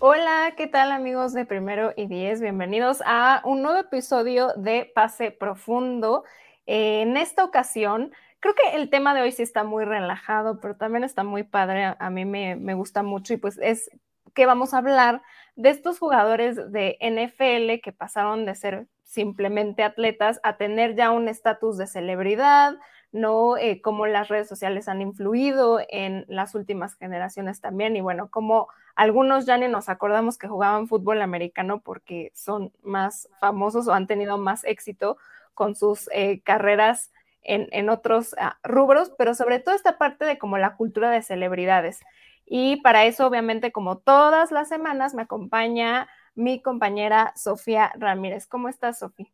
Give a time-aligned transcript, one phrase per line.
[0.00, 2.40] Hola, ¿qué tal amigos de Primero y Diez?
[2.40, 6.22] Bienvenidos a un nuevo episodio de Pase Profundo.
[6.66, 10.76] Eh, en esta ocasión, creo que el tema de hoy sí está muy relajado, pero
[10.76, 11.96] también está muy padre.
[11.98, 13.90] A, mí me, me gusta mucho y pues es
[14.34, 15.20] que vamos a hablar
[15.56, 21.26] de estos jugadores de NFL que pasaron de ser simplemente atletas a tener ya un
[21.26, 22.76] estatus de celebridad,
[23.12, 23.56] ¿no?
[23.56, 28.68] Eh, cómo las redes sociales han influido en las últimas generaciones también y bueno, cómo
[28.96, 34.06] algunos ya ni nos acordamos que jugaban fútbol americano porque son más famosos o han
[34.06, 35.16] tenido más éxito
[35.54, 40.58] con sus eh, carreras en, otros ah, rubros, pero sobre todo esta parte de como
[40.58, 42.00] la cultura de celebridades.
[42.44, 48.46] Y para eso, obviamente, como todas las semanas, me acompaña mi compañera Sofía Ramírez.
[48.46, 49.28] ¿Cómo estás, Sofía?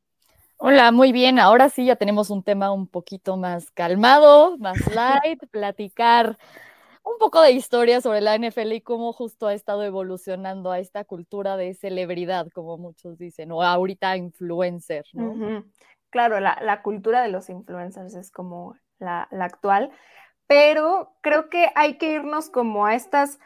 [0.57, 1.39] Hola, muy bien.
[1.39, 6.39] Ahora sí ya tenemos un tema un poquito más calmado, más light, platicar
[7.03, 11.05] un poco de historia sobre la NFL y cómo justo ha estado evolucionando a esta
[11.05, 15.65] cultura de celebridad, como muchos dicen, o ahorita influencer, ¿no?
[16.09, 19.91] Claro, la, cultura de los influencers es como la, actual,
[20.47, 23.39] pero creo que hay que irnos como a estas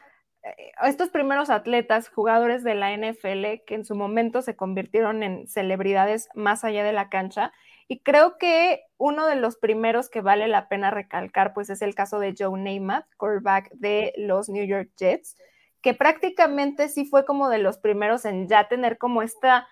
[0.85, 6.29] estos primeros atletas, jugadores de la NFL, que en su momento se convirtieron en celebridades
[6.35, 7.53] más allá de la cancha
[7.89, 11.95] y creo que uno de los primeros que vale la pena recalcar, pues es el
[11.95, 15.37] caso de Joe Namath, quarterback de los New York Jets,
[15.81, 19.67] que prácticamente sí fue como de los primeros en ya tener como esta,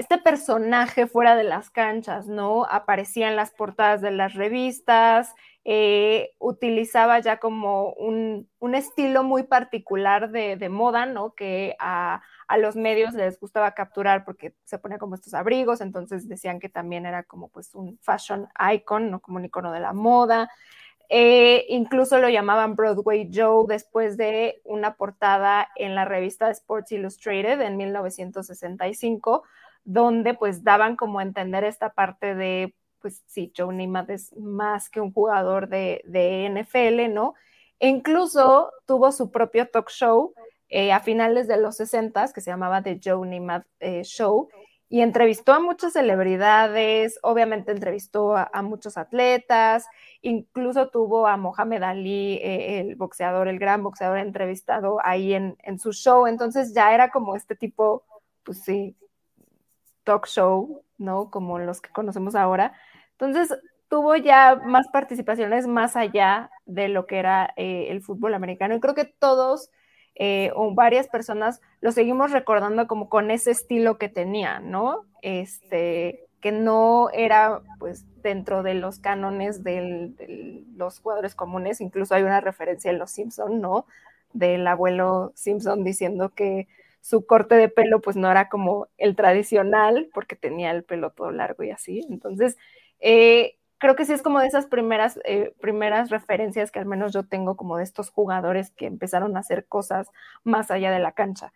[0.00, 2.64] este personaje fuera de las canchas, ¿no?
[2.64, 5.34] Aparecía en las portadas de las revistas,
[5.64, 11.34] eh, utilizaba ya como un, estilo muy particular de, de moda, ¿no?
[11.34, 16.26] Que a a los medios les gustaba capturar porque se ponía como estos abrigos, entonces
[16.26, 19.92] decían que también era como pues un fashion icon, no como un icono de la
[19.92, 20.50] moda.
[21.08, 27.60] Eh, incluso lo llamaban Broadway Joe después de una portada en la revista Sports Illustrated
[27.60, 29.44] en 1965,
[29.84, 34.88] donde pues daban como a entender esta parte de, pues sí, Joe Namath es más
[34.90, 37.34] que un jugador de, de NFL, ¿no?
[37.78, 40.34] E incluso tuvo su propio talk show
[40.68, 44.48] eh, a finales de los 60 que se llamaba The Joe Namath eh, Show
[44.88, 49.86] y entrevistó a muchas celebridades, obviamente entrevistó a, muchos atletas,
[50.20, 55.78] incluso tuvo a Mohamed Ali, eh, el boxeador, el gran boxeador entrevistado ahí en, en,
[55.78, 58.04] su show, entonces ya era como este tipo,
[58.42, 58.96] pues sí,
[60.10, 61.30] talk show, ¿no?
[61.30, 62.72] Como los que conocemos ahora.
[63.12, 63.56] Entonces
[63.88, 68.94] tuvo ya más participaciones más allá de lo que era el fútbol americano y creo
[68.96, 69.70] que todos
[70.16, 75.06] eh, o varias personas lo seguimos recordando como con ese estilo que tenía, ¿no?
[75.22, 82.24] Este, que no era pues dentro de los cánones de los jugadores comunes, incluso hay
[82.24, 83.86] una referencia en Los Simpson, ¿no?
[84.32, 86.66] Del abuelo Simpson diciendo que
[87.00, 91.30] su corte de pelo pues no era como el tradicional porque tenía el pelo todo
[91.30, 92.06] largo y así.
[92.10, 92.56] Entonces,
[93.00, 97.12] eh, creo que sí es como de esas primeras, eh, primeras referencias que al menos
[97.12, 100.08] yo tengo como de estos jugadores que empezaron a hacer cosas
[100.44, 101.52] más allá de la cancha.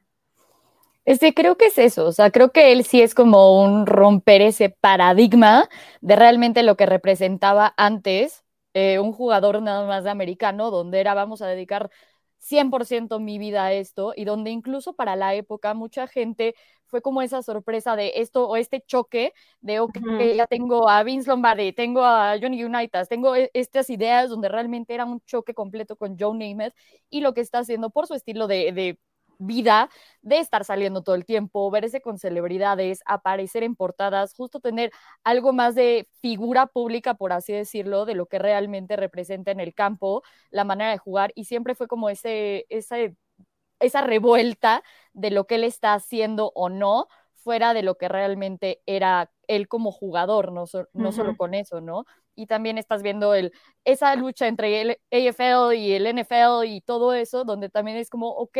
[1.04, 4.40] Este, creo que es eso, o sea, creo que él sí es como un romper
[4.40, 5.68] ese paradigma
[6.00, 8.44] de realmente lo que representaba antes
[8.76, 11.90] eh, un jugador nada más de americano, donde era vamos a dedicar
[12.44, 16.54] 100% mi vida a esto y donde incluso para la época mucha gente
[16.86, 19.96] fue como esa sorpresa de esto o este choque de, ok,
[20.36, 24.94] ya tengo a Vince Lombardi, tengo a Johnny Unitas, tengo e, estas ideas donde realmente
[24.94, 26.74] era un choque completo con Joe Namath
[27.10, 28.98] y lo que está haciendo por su estilo de, de
[29.38, 29.90] vida
[30.22, 34.90] de estar saliendo todo el tiempo, verse con celebridades, aparecer en portadas, justo tener
[35.24, 39.74] algo más de figura pública, por así decirlo, de lo que realmente representa en el
[39.74, 43.16] campo, la manera de jugar, y siempre fue como ese, ese
[43.80, 44.82] esa revuelta
[45.12, 49.68] de lo que él está haciendo o no, fuera de lo que realmente era él
[49.68, 50.64] como jugador, no,
[50.94, 52.06] no solo con eso, ¿no?
[52.34, 53.52] Y también estás viendo el,
[53.84, 58.30] esa lucha entre el AFL y el NFL y todo eso, donde también es como,
[58.30, 58.58] ok,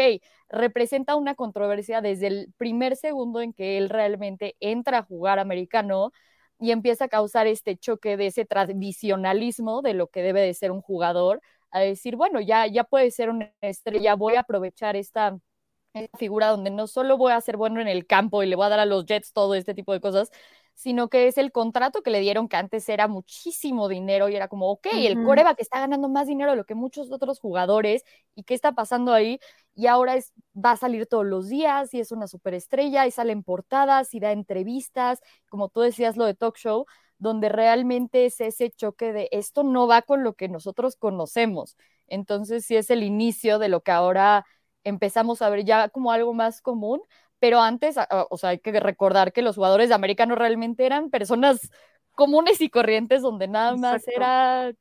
[0.49, 6.13] representa una controversia desde el primer segundo en que él realmente entra a jugar americano
[6.61, 10.71] y empieza a causar este choque de ese tradicionalismo de lo que debe de ser
[10.71, 11.41] un jugador
[11.71, 15.37] a decir, bueno, ya, ya puede ser una estrella, voy a aprovechar esta,
[16.19, 18.69] figura donde no solo voy a ser bueno en el campo y le voy a
[18.69, 20.31] dar a los Jets todo este tipo de cosas,
[20.75, 24.49] sino que es el contrato que le dieron que antes era muchísimo dinero y era
[24.49, 28.05] como, ok, el coreba que está ganando más dinero de lo que muchos otros jugadores
[28.35, 29.39] y qué está pasando ahí
[29.75, 33.43] y ahora es, va a salir todos los días y es una superestrella y salen
[33.43, 36.87] portadas y da entrevistas, como tú decías lo de talk show,
[37.19, 41.77] donde realmente es ese choque de esto no va con lo que nosotros conocemos.
[42.07, 44.45] Entonces sí es el inicio de lo que ahora
[44.85, 47.01] empezamos a ver ya como algo más común,
[47.45, 47.97] pero antes,
[48.31, 51.71] o sea, hay que recordar que los jugadores de americano realmente eran personas
[52.13, 54.73] comunes y corrientes donde nada más era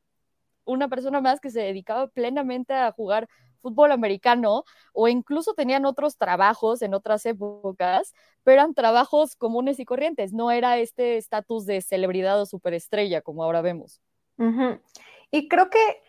[0.63, 3.27] una persona más que se dedicaba plenamente a jugar
[3.61, 4.63] fútbol americano
[4.93, 8.13] o incluso tenían otros trabajos en otras épocas,
[8.43, 13.43] pero eran trabajos comunes y corrientes, no era este estatus de celebridad o superestrella como
[13.43, 13.99] ahora vemos.
[15.31, 16.01] Y creo que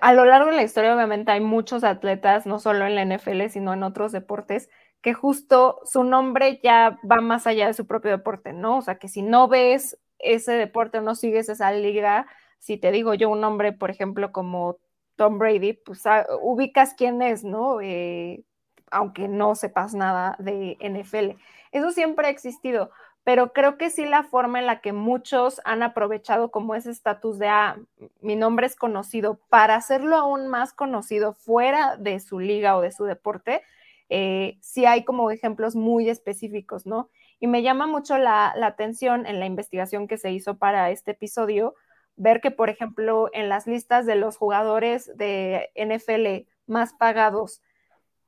[0.00, 3.48] a lo largo de la historia, obviamente, hay muchos atletas, no solo en la NFL,
[3.50, 4.70] sino en otros deportes,
[5.02, 8.78] que justo su nombre ya va más allá de su propio deporte, ¿no?
[8.78, 12.26] O sea, que si no ves ese deporte o no sigues esa liga,
[12.58, 14.78] si te digo yo un nombre, por ejemplo, como
[15.16, 17.80] Tom Brady, pues ah, ubicas quién es, ¿no?
[17.80, 18.44] Eh,
[18.90, 21.38] aunque no sepas nada de NFL.
[21.72, 22.90] Eso siempre ha existido,
[23.24, 27.38] pero creo que sí la forma en la que muchos han aprovechado como ese estatus
[27.38, 27.78] de, ah,
[28.20, 32.92] mi nombre es conocido, para hacerlo aún más conocido fuera de su liga o de
[32.92, 33.62] su deporte,
[34.10, 37.08] eh, sí hay como ejemplos muy específicos, ¿no?
[37.38, 41.74] Y me llama mucho la, atención en la investigación que se hizo para este episodio,
[42.16, 47.62] ver que, por ejemplo, en las listas de los jugadores de NFL más pagados,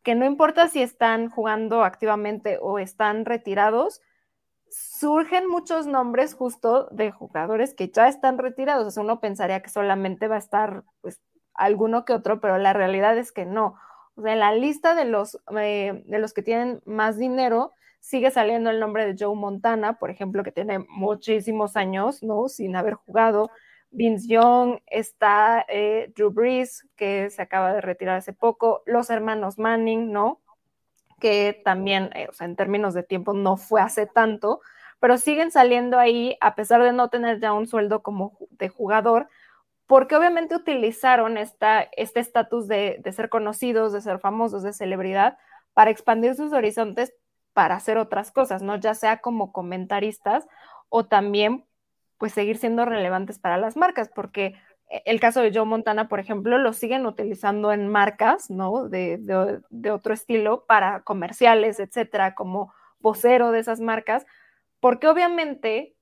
[0.05, 4.01] que no importa si están jugando activamente o están retirados,
[4.71, 8.97] surgen muchos nombres justo de jugadores que ya están retirados.
[8.97, 11.21] Uno pensaría que solamente va a estar pues,
[11.55, 13.77] alguno que otro, pero la realidad es que no.
[14.17, 18.31] O sea, en la lista de los, eh, de los que tienen más dinero sigue
[18.31, 22.49] saliendo el nombre de Joe Montana, por ejemplo, que tiene muchísimos años, ¿no?
[22.49, 23.51] Sin haber jugado.
[23.91, 29.59] Vince Young, está eh, Drew Brees, que se acaba de retirar hace poco, los hermanos
[29.59, 30.41] Manning, ¿no?
[31.23, 34.61] que también, eh, o sea, en términos de tiempo no fue hace tanto,
[34.99, 39.29] pero siguen saliendo ahí a pesar de no tener ya un sueldo como de jugador,
[39.87, 45.39] porque obviamente utilizaron esta, este estatus de, de ser conocidos, de ser famosos, de celebridad,
[45.75, 47.15] para expandir sus horizontes
[47.53, 48.77] para hacer otras cosas, ¿no?
[48.77, 50.47] Ya sea como comentaristas
[50.89, 51.67] o también
[52.19, 54.55] pues seguir siendo relevantes para las marcas, porque
[54.89, 58.89] e, el caso de Joe Montana, por ejemplo, lo siguen utilizando en marcas, ¿no?
[58.89, 59.19] De,
[59.91, 64.25] otro estilo para comerciales, etcétera, como vocero de esas marcas,
[64.81, 65.97] porque obviamente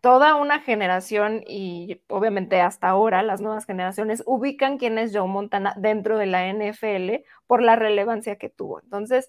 [0.00, 5.74] toda una generación y obviamente hasta ahora las nuevas generaciones ubican quién es Joe Montana
[5.76, 8.80] dentro de la NFL por la relevancia que tuvo.
[8.80, 9.28] Entonces,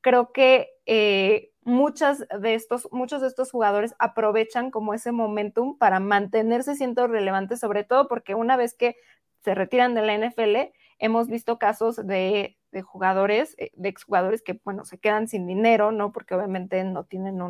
[0.00, 6.00] creo que eh, muchas de estos, muchos de estos jugadores aprovechan como ese momentum para
[6.00, 8.96] mantenerse siendo relevantes, sobre todo porque una vez que
[9.40, 14.84] se retiran de la NFL, hemos visto casos de, jugadores, eh, de exjugadores que, bueno,
[14.84, 16.12] se quedan sin dinero, ¿no?
[16.12, 17.40] Porque obviamente no tienen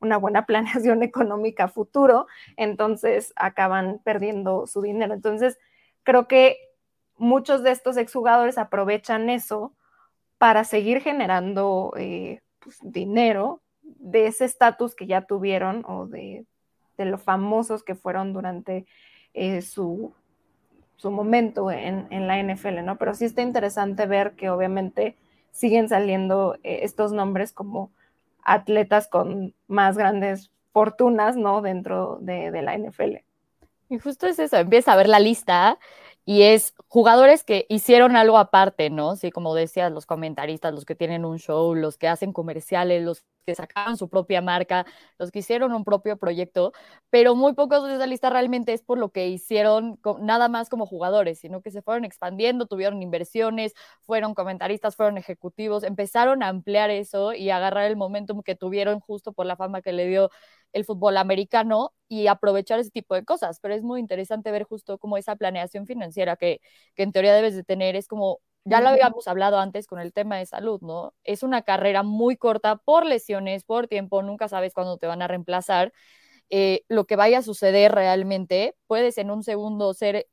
[0.00, 2.26] una buena planeación económica futuro,
[2.56, 5.14] entonces acaban perdiendo su dinero.
[5.14, 5.58] Entonces,
[6.02, 6.58] creo que
[7.16, 9.74] muchos de estos exjugadores aprovechan eso
[10.38, 16.46] para seguir generando eh, pues, dinero de ese estatus que ya tuvieron o de,
[16.96, 18.86] de, lo famosos que fueron durante
[19.34, 20.14] eh, su,
[20.96, 22.96] su, momento en, en, la NFL, ¿no?
[22.96, 25.16] Pero sí está interesante ver que obviamente
[25.50, 27.90] siguen saliendo eh, estos nombres como
[28.42, 31.62] atletas con más grandes fortunas, ¿no?
[31.62, 33.24] Dentro de, de la NFL.
[33.88, 35.78] Y justo es eso, empieza a ver la lista
[36.24, 39.16] y es jugadores que hicieron algo aparte, ¿no?
[39.16, 43.24] Sí, como decías, los comentaristas, los que tienen un show, los que hacen comerciales, los
[43.46, 44.86] que sacaron su propia marca,
[45.18, 46.72] los que hicieron un propio proyecto,
[47.10, 50.86] pero muy pocos de esa lista realmente es por lo que hicieron nada más como
[50.86, 56.90] jugadores, sino que se fueron expandiendo, tuvieron inversiones, fueron comentaristas, fueron ejecutivos, empezaron a ampliar
[56.90, 60.30] eso y agarrar el momentum que tuvieron justo por la fama que le dio
[60.72, 63.60] el fútbol americano y aprovechar ese tipo de cosas.
[63.60, 66.60] Pero es muy interesante ver justo como esa planeación financiera que,
[66.94, 70.12] que en teoría debes de tener es como, ya lo habíamos hablado antes con el
[70.12, 71.14] tema de salud, ¿no?
[71.24, 75.28] Es una carrera muy corta por lesiones, por tiempo, nunca sabes cuándo te van a
[75.28, 75.92] reemplazar.
[76.50, 80.28] Eh, lo que vaya a suceder realmente, puedes en un segundo ser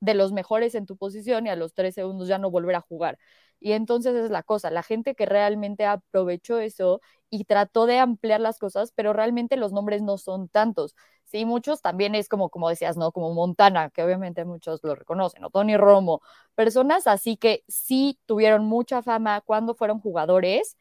[0.00, 2.80] de los mejores en tu posición y a los tres segundos ya no volver a
[2.82, 3.18] jugar.
[3.64, 8.38] Y entonces es la cosa, la gente que realmente aprovechó eso y trató de ampliar
[8.40, 10.94] las cosas, pero realmente los nombres no son tantos.
[11.24, 13.10] Sí, muchos también es como, como decías, ¿no?
[13.10, 16.20] Como Montana, que obviamente muchos lo reconocen, o Tony Romo,
[16.54, 20.76] personas así que sí tuvieron mucha fama cuando fueron jugadores,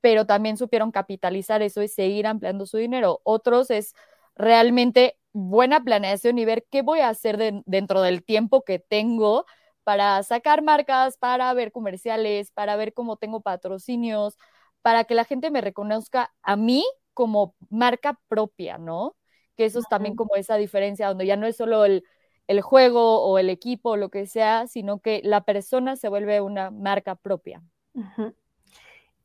[0.00, 3.20] pero también supieron capitalizar eso y seguir ampliando su dinero.
[3.24, 3.94] Otros es
[4.36, 9.44] realmente buena planeación y ver qué voy a hacer dentro del tiempo que tengo
[9.88, 14.36] para sacar marcas, para ver comerciales, para ver cómo tengo patrocinios,
[14.82, 19.16] para que la gente me reconozca a mí como marca propia, ¿no?
[19.56, 22.04] Que eso es también como esa diferencia donde ya no es solo el,
[22.48, 26.42] el juego o el equipo o lo que sea, sino que la persona se vuelve
[26.42, 27.62] una marca propia.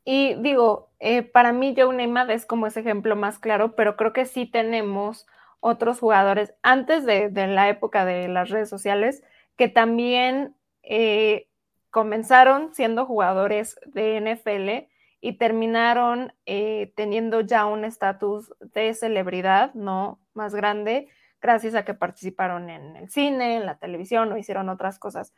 [0.06, 4.14] Y digo, eh, para mí Joe Neymar es como ese ejemplo más claro, pero creo
[4.14, 5.28] que sí tenemos
[5.60, 9.24] otros jugadores antes de, la época de las redes sociales
[9.58, 11.48] que también eh,
[11.90, 14.90] comenzaron siendo jugadores de NFL
[15.22, 20.20] y terminaron eh, teniendo ya un estatus de celebridad, ¿no?
[20.34, 21.08] Más grande,
[21.42, 25.34] gracias a que participaron en el cine, en la televisión o hicieron otras cosas.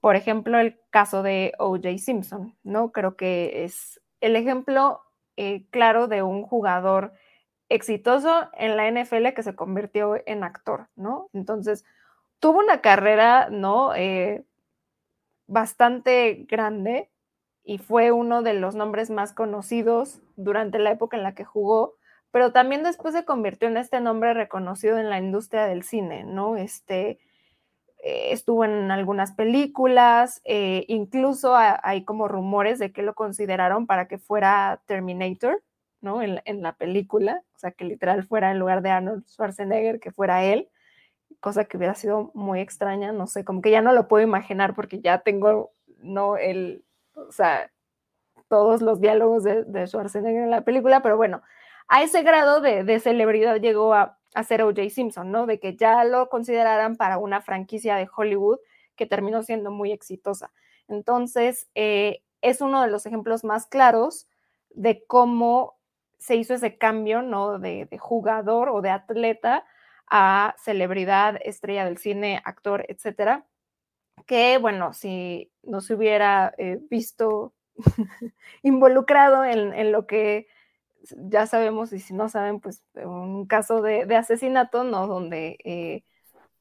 [0.00, 1.98] Por ejemplo, el caso de O.J.
[1.98, 2.90] Simpson, ¿no?
[2.90, 5.02] Creo que es el ejemplo
[5.36, 7.12] eh, claro de un jugador
[7.68, 11.28] exitoso en la NFL que se convirtió en actor, ¿no?
[11.32, 11.84] Entonces,
[12.40, 13.94] tuvo una carrera, ¿no?
[13.94, 14.44] Eh,
[15.46, 17.10] bastante grande
[17.64, 21.94] y fue uno de los nombres más conocidos durante la época en la que jugó,
[22.30, 26.56] pero también después se convirtió en este nombre reconocido en la industria del cine, ¿no?
[26.56, 27.18] Este,
[28.02, 34.06] eh, estuvo en algunas películas, eh, incluso hay como rumores de que lo consideraron para
[34.06, 35.62] que fuera Terminator,
[36.00, 36.22] ¿no?
[36.22, 40.44] En, la película, o sea, que literal fuera en lugar de Arnold Schwarzenegger, que fuera
[40.44, 40.68] él,
[41.40, 44.74] cosa que hubiera sido muy extraña, no sé, como que ya no lo puedo imaginar
[44.74, 46.36] porque ya tengo, ¿no?
[46.36, 47.70] El, o sea,
[48.48, 51.42] todos los diálogos de, Schwarzenegger en la película, pero bueno,
[51.88, 54.90] a ese grado de, de celebridad llegó a, hacer O.J.
[54.90, 55.46] Simpson, ¿no?
[55.46, 58.58] De que ya lo consideraran para una franquicia de Hollywood
[58.96, 60.52] que terminó siendo muy exitosa.
[60.88, 64.28] Entonces, eh, es uno de los ejemplos más claros
[64.70, 65.78] de cómo
[66.18, 67.58] se hizo ese cambio, ¿no?
[67.58, 69.64] De, jugador o de atleta
[70.10, 73.46] a celebridad, estrella del cine, actor, etcétera.
[74.26, 77.54] Que, bueno, si no se hubiera eh, visto
[78.62, 80.48] involucrado en lo que
[81.16, 85.06] ya sabemos, y si no saben, pues un caso de, asesinato, ¿no?
[85.06, 86.04] Donde eh,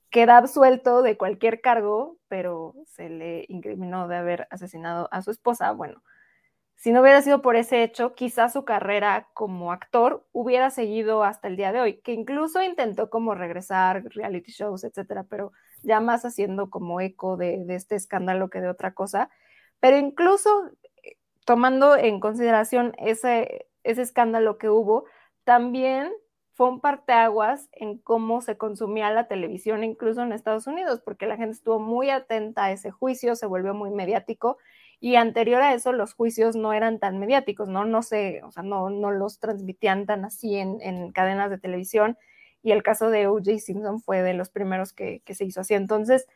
[0.09, 5.71] queda absuelto de cualquier cargo, pero se le incriminó de haber asesinado a su esposa.
[5.71, 6.01] Bueno,
[6.77, 11.47] si no hubiera sido por ese hecho, quizás su carrera como actor hubiera seguido hasta
[11.47, 16.23] el día de hoy, que incluso intentó como regresar, reality shows, etcétera, pero ya más
[16.23, 19.29] haciendo como eco de, de este escándalo que de otra cosa.
[19.79, 20.69] Pero incluso
[21.03, 25.05] eh, tomando en consideración ese, ese escándalo que hubo,
[25.45, 26.11] también
[26.53, 31.37] fue un parteaguas en cómo se consumía la televisión, incluso en Estados Unidos, porque la
[31.37, 34.57] gente estuvo muy atenta a ese juicio, se volvió muy mediático,
[34.99, 37.85] y anterior a eso los juicios no eran tan mediáticos, ¿no?
[37.85, 42.17] No sé, o sea, no, no los transmitían tan así en, en cadenas de televisión,
[42.63, 43.59] y el caso de O.J.
[43.59, 45.73] Simpson fue de los primeros que, que se hizo así.
[45.73, 46.27] Entonces,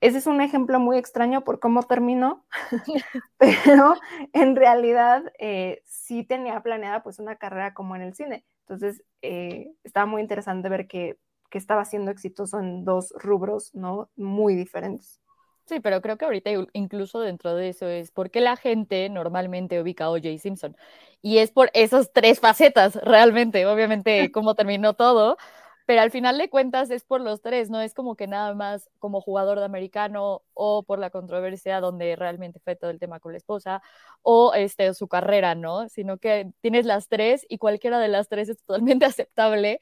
[0.00, 2.44] ese es un ejemplo muy extraño por cómo terminó,
[3.38, 3.94] pero
[4.32, 8.44] en realidad eh, sí tenía planeada pues una carrera como en el cine.
[8.60, 11.18] Entonces eh, estaba muy interesante ver que,
[11.50, 14.10] que, estaba siendo exitoso en dos rubros, ¿no?
[14.14, 15.20] Muy diferentes.
[15.68, 20.04] Sí, pero creo que ahorita incluso dentro de eso es porque la gente normalmente ubica
[20.06, 20.38] a O.J.
[20.38, 20.74] Simpson.
[21.20, 25.36] Y es por esas tres facetas, realmente, obviamente, cómo terminó todo,
[25.84, 28.88] pero al final de cuentas es por los tres, no es como que nada más
[28.98, 33.32] como jugador de americano o por la controversia donde realmente fue todo el tema con
[33.32, 33.82] la esposa
[34.22, 35.88] o este, su carrera, ¿no?
[35.90, 39.80] Sino que tienes las tres y cualquiera de las tres es totalmente aceptable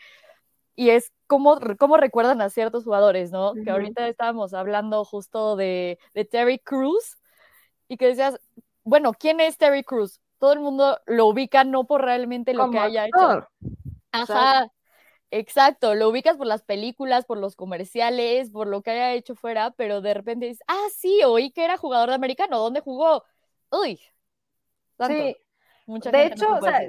[0.76, 3.54] y es como, como recuerdan a ciertos jugadores, ¿no?
[3.54, 7.18] Que ahorita estábamos hablando justo de, de Terry Cruz
[7.88, 8.38] y que decías,
[8.84, 10.20] bueno, ¿quién es Terry Cruz?
[10.38, 13.48] Todo el mundo lo ubica no por realmente lo que haya hecho.
[14.12, 14.70] Ajá,
[15.32, 19.72] Exacto, lo ubicas por las películas, por los comerciales, por lo que haya hecho fuera,
[19.72, 23.24] pero de repente dices, ah, sí, oí que era jugador de americano, ¿dónde jugó?
[23.70, 24.00] Uy,
[25.06, 25.36] Sí,
[26.10, 26.80] de hecho, o sea,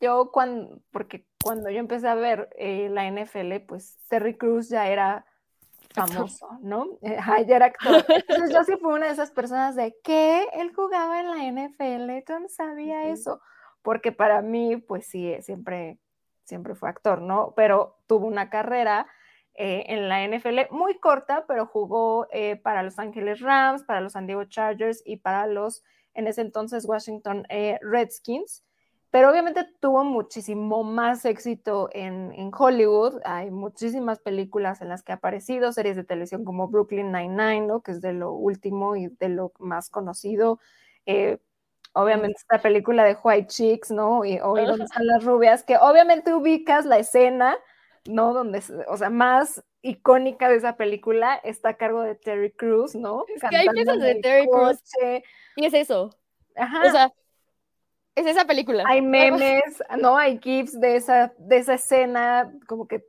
[0.00, 4.88] yo cuando, porque cuando yo empecé a ver eh, la NFL, pues Terry Cruz ya
[4.88, 5.26] era
[5.94, 6.98] famoso, ¿no?
[7.02, 8.04] Eh, ya era actor.
[8.28, 12.24] Entonces yo sí fui una de esas personas de que él jugaba en la NFL,
[12.26, 13.40] yo no sabía eso,
[13.82, 15.98] porque para mí, pues sí, siempre
[16.44, 17.52] siempre fue actor, ¿no?
[17.56, 19.06] Pero tuvo una carrera
[19.54, 24.12] eh, en la NFL muy corta, pero jugó eh, para Los Ángeles Rams, para los
[24.12, 25.82] San Diego Chargers y para los
[26.14, 28.64] en ese entonces Washington eh, Redskins,
[29.14, 33.20] pero obviamente tuvo muchísimo más éxito en, en, Hollywood.
[33.24, 37.80] Hay muchísimas películas en las que ha aparecido, series de televisión como Brooklyn Nine-Nine, ¿no?
[37.80, 40.58] que es de lo último y de lo más conocido.
[41.06, 41.38] Eh,
[41.92, 44.24] obviamente esta película de White Chicks, ¿no?
[44.24, 47.56] Y hoy donde están las rubias, que obviamente ubicas la escena,
[48.06, 48.34] ¿no?
[48.34, 53.26] Donde, o sea, más icónica de esa película está a cargo de Terry Crews, ¿no?
[53.28, 54.82] Es que hay piezas de Terry Crews.
[55.54, 56.10] Y es eso.
[56.56, 56.82] Ajá.
[56.84, 57.12] O sea,
[58.14, 58.84] es esa película.
[58.86, 60.16] Hay memes, ¿no?
[60.16, 63.04] Hay gifs de esa, de esa escena, como que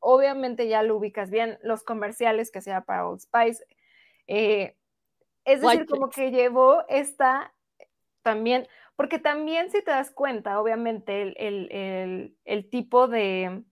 [0.00, 3.64] obviamente ya lo ubicas bien, los comerciales que hacía para Old Spice.
[4.26, 4.76] Eh,
[5.44, 7.52] es decir, como que llevó esta
[8.22, 8.66] también,
[8.96, 13.62] porque también si te das cuenta, obviamente el, tipo de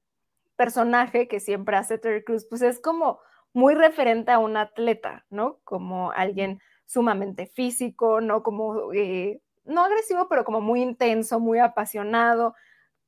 [0.57, 3.21] personaje que siempre hace Terry Cruz, pues es como
[3.53, 5.61] muy referente a un atleta, ¿no?
[5.65, 8.43] Como alguien sumamente físico, ¿no?
[8.43, 12.55] Como, eh, no agresivo, pero como muy intenso, muy apasionado.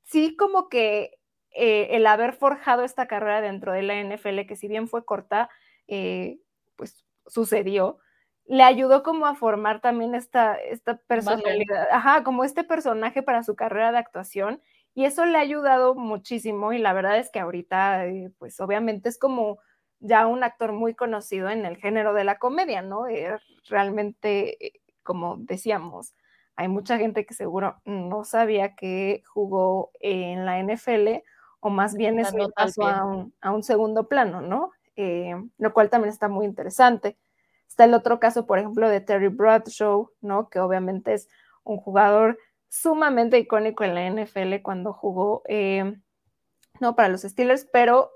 [0.05, 1.19] Sí, como que
[1.53, 5.51] eh, el haber forjado esta carrera dentro de la NFL, que si bien fue corta,
[5.89, 6.39] eh,
[6.77, 7.99] pues sucedió,
[8.47, 13.55] le ayudó como a formar también esta, esta personalidad, ajá, como este personaje para su
[13.57, 14.63] carrera de actuación
[14.95, 19.09] y eso le ha ayudado muchísimo y la verdad es que ahorita, eh, pues obviamente
[19.09, 19.59] es como
[20.01, 23.05] ya un actor muy conocido en el género de la comedia, ¿no?
[23.69, 26.15] Realmente, como decíamos,
[26.61, 31.23] hay mucha gente que seguro no sabía que jugó en la NFL
[31.61, 34.71] o más bien a un, a un, segundo plano, ¿no?
[35.57, 37.17] lo cual también está muy interesante.
[37.67, 40.51] Está el otro caso, por ejemplo, de Terry Bradshaw, ¿no?
[40.51, 41.31] Que obviamente es
[41.65, 42.39] un jugador
[42.69, 45.97] sumamente icónico en la NFL cuando jugó, eh,
[46.79, 48.11] no para los Steelers, pero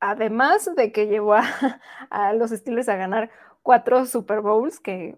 [0.00, 1.42] además de que llevó a,
[2.34, 3.30] los Steelers a ganar
[3.68, 5.14] cuatro Super Bowls, que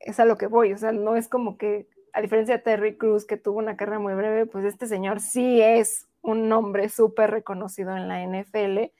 [0.00, 2.98] es a lo que voy, o sea, no es como que, a diferencia de Terry
[2.98, 7.30] Cruz, que tuvo una carrera muy breve, pues este señor sí es un nombre súper
[7.30, 8.92] reconocido en la NFL.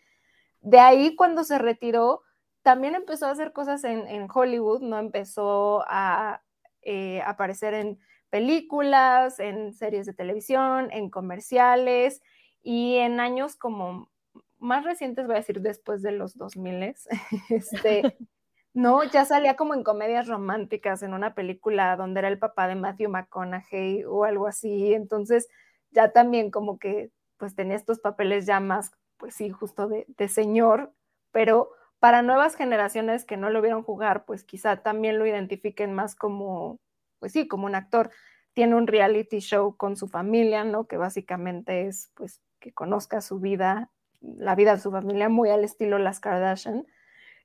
[0.62, 2.22] De ahí cuando se retiró,
[2.62, 4.98] también empezó a hacer cosas en, Hollywood, ¿no?
[4.98, 6.40] Empezó a
[6.80, 7.98] eh, aparecer en
[8.30, 12.22] películas, en series de televisión, en comerciales
[12.62, 14.10] y en años como
[14.58, 16.94] más recientes, voy a decir después de los 2000,
[17.50, 18.16] este,
[18.76, 22.74] no, ya salía como en comedias románticas, en una película donde era el papá de
[22.74, 25.48] Matthew McConaughey o algo así, entonces
[25.90, 30.28] ya también como que pues tenía estos papeles ya más, pues sí, justo de, de
[30.28, 30.92] señor,
[31.32, 36.14] pero para nuevas generaciones que no lo vieron jugar, pues quizá también lo identifiquen más
[36.14, 36.78] como,
[37.18, 38.10] pues sí, como un actor.
[38.52, 40.86] Tiene un reality show con su familia, ¿no?
[40.86, 45.64] Que básicamente es, pues, que conozca su vida, la vida de su familia, muy al
[45.64, 46.86] estilo Las Kardashian.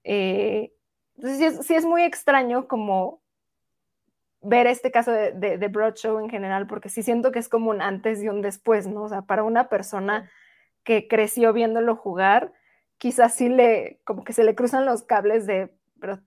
[0.03, 0.73] Eh,
[1.17, 3.21] entonces, sí es, muy extraño como
[4.41, 7.49] ver este caso de, de, de Broad Show en general, porque sí siento que es
[7.49, 9.03] como un antes y un después, ¿no?
[9.03, 10.29] O sea, para una persona
[10.83, 12.53] que creció viéndolo jugar,
[12.97, 16.19] quizás sí le, como que se le cruzan los cables de, pero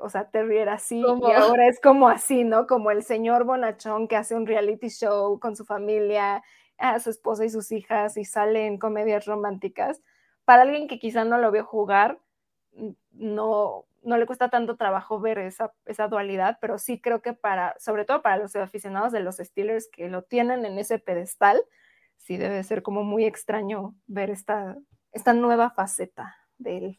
[0.00, 2.66] o sea, Terry era así y ahora es como así, ¿no?
[2.66, 6.42] Como el señor bonachón que hace un reality show con su familia,
[6.78, 10.02] a su esposa y sus hijas y sale en comedias románticas.
[10.44, 12.20] Para alguien que quizá no lo vio jugar,
[13.12, 17.74] no, no le cuesta tanto trabajo ver esa, esa dualidad, pero sí creo que para,
[17.78, 21.62] sobre todo para los aficionados de los Steelers que lo tienen en ese pedestal,
[22.16, 24.76] sí debe ser como muy extraño ver esta,
[25.12, 26.98] esta nueva faceta de él.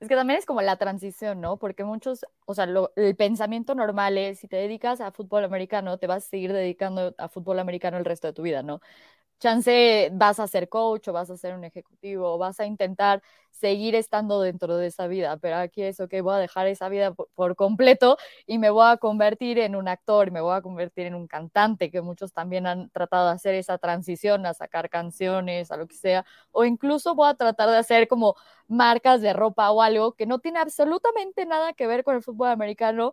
[0.00, 1.58] Es que también es como la transición, ¿no?
[1.58, 2.66] Porque muchos, o sea,
[2.96, 7.14] el pensamiento normal es, si te dedicas a fútbol americano, te vas a seguir dedicando
[7.18, 8.80] a fútbol americano el resto de tu vida, ¿no?
[9.38, 13.22] Chance vas a ser coach o vas a ser un ejecutivo o vas a intentar
[13.50, 17.12] seguir estando dentro de esa vida, pero aquí es, ok, voy a dejar esa vida
[17.12, 18.16] por, completo
[18.46, 21.90] y me voy a convertir en un actor, me voy a convertir en un cantante,
[21.90, 25.94] que muchos también han tratado de hacer esa transición a sacar canciones, a lo que
[25.94, 28.34] sea, o incluso voy a tratar de hacer como
[28.66, 32.48] marcas de ropa o algo que no tiene absolutamente nada que ver con el fútbol
[32.48, 33.12] americano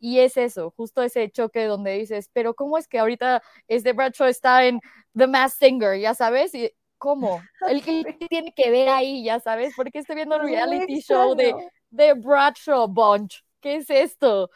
[0.00, 4.26] y es eso, justo ese choque donde dices, pero ¿cómo es que ahorita este Bradshaw
[4.26, 4.80] está en
[5.16, 6.54] The Masked Singer, ya sabes?
[6.54, 7.40] Y, ¿Cómo?
[7.68, 11.54] El que tiene que ver ahí, ya sabes, porque estoy viendo el reality show de,
[11.88, 13.42] de Bradshaw Bunch.
[13.60, 14.50] ¿Qué es esto?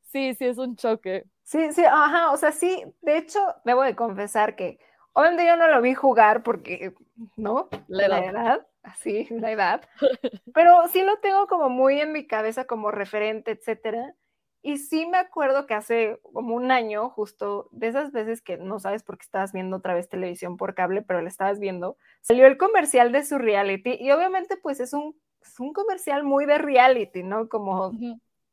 [0.00, 1.24] Sí, sí, es un choque.
[1.42, 4.78] Sí, sí, ajá, o sea, sí, de hecho, debo de confesar que
[5.12, 6.94] obviamente yo no lo vi jugar porque,
[7.36, 7.68] ¿no?
[7.88, 9.82] La edad, la edad así, la edad,
[10.54, 14.14] pero sí lo tengo como muy en mi cabeza como referente, etcétera.
[14.62, 18.78] Y sí me acuerdo que hace como un año, justo de esas veces que no
[18.78, 22.46] sabes por qué estabas viendo otra vez televisión por cable, pero la estabas viendo, salió
[22.46, 26.58] el comercial de su reality y obviamente pues es un, es un comercial muy de
[26.58, 27.48] reality, ¿no?
[27.48, 27.92] Como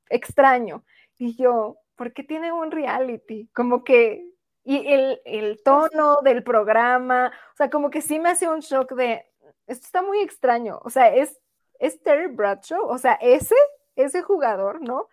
[0.09, 0.85] extraño.
[1.17, 4.29] Y yo, porque tiene un reality, como que,
[4.63, 8.93] y el, el tono del programa, o sea, como que sí me hace un shock
[8.93, 9.25] de,
[9.65, 11.37] esto está muy extraño, o sea, es,
[11.79, 13.55] es Terry Bradshaw, o sea, ese,
[13.95, 15.07] ese jugador, ¿no?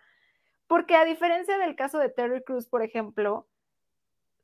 [0.67, 3.47] Porque a diferencia del caso de Terry Cruz, por ejemplo,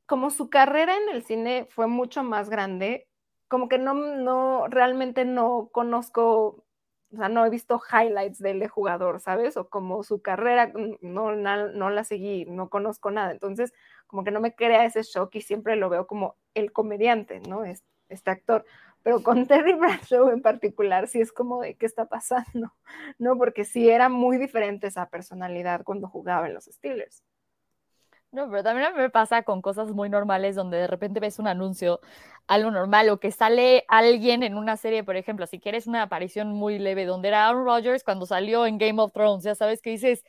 [0.06, 3.08] como su carrera en el cine fue mucho más grande,
[3.48, 6.64] como que no, no, realmente no conozco,
[7.12, 9.56] o sea, no he visto highlights del jugador, ¿sabes?
[9.56, 13.32] O como su carrera, no, no, la seguí, no conozco nada.
[13.32, 13.72] Entonces,
[14.06, 17.64] como que no me crea ese shock y siempre lo veo como el comediante, ¿no?
[17.64, 18.64] Este, este actor.
[19.02, 22.72] Pero con Terry Bradshaw en particular, sí es como de qué está pasando,
[23.18, 23.36] ¿no?
[23.36, 27.22] Porque sí era muy diferente esa personalidad cuando jugaba en los Steelers.
[28.32, 31.38] No, pero también a mí me pasa con cosas muy normales donde de repente ves
[31.38, 32.00] un anuncio,
[32.46, 36.48] algo normal, o que sale alguien en una serie, por ejemplo, si quieres una aparición
[36.48, 39.90] muy leve, donde era Aaron Rodgers cuando salió en Game of Thrones, ya sabes que
[39.90, 40.24] dices,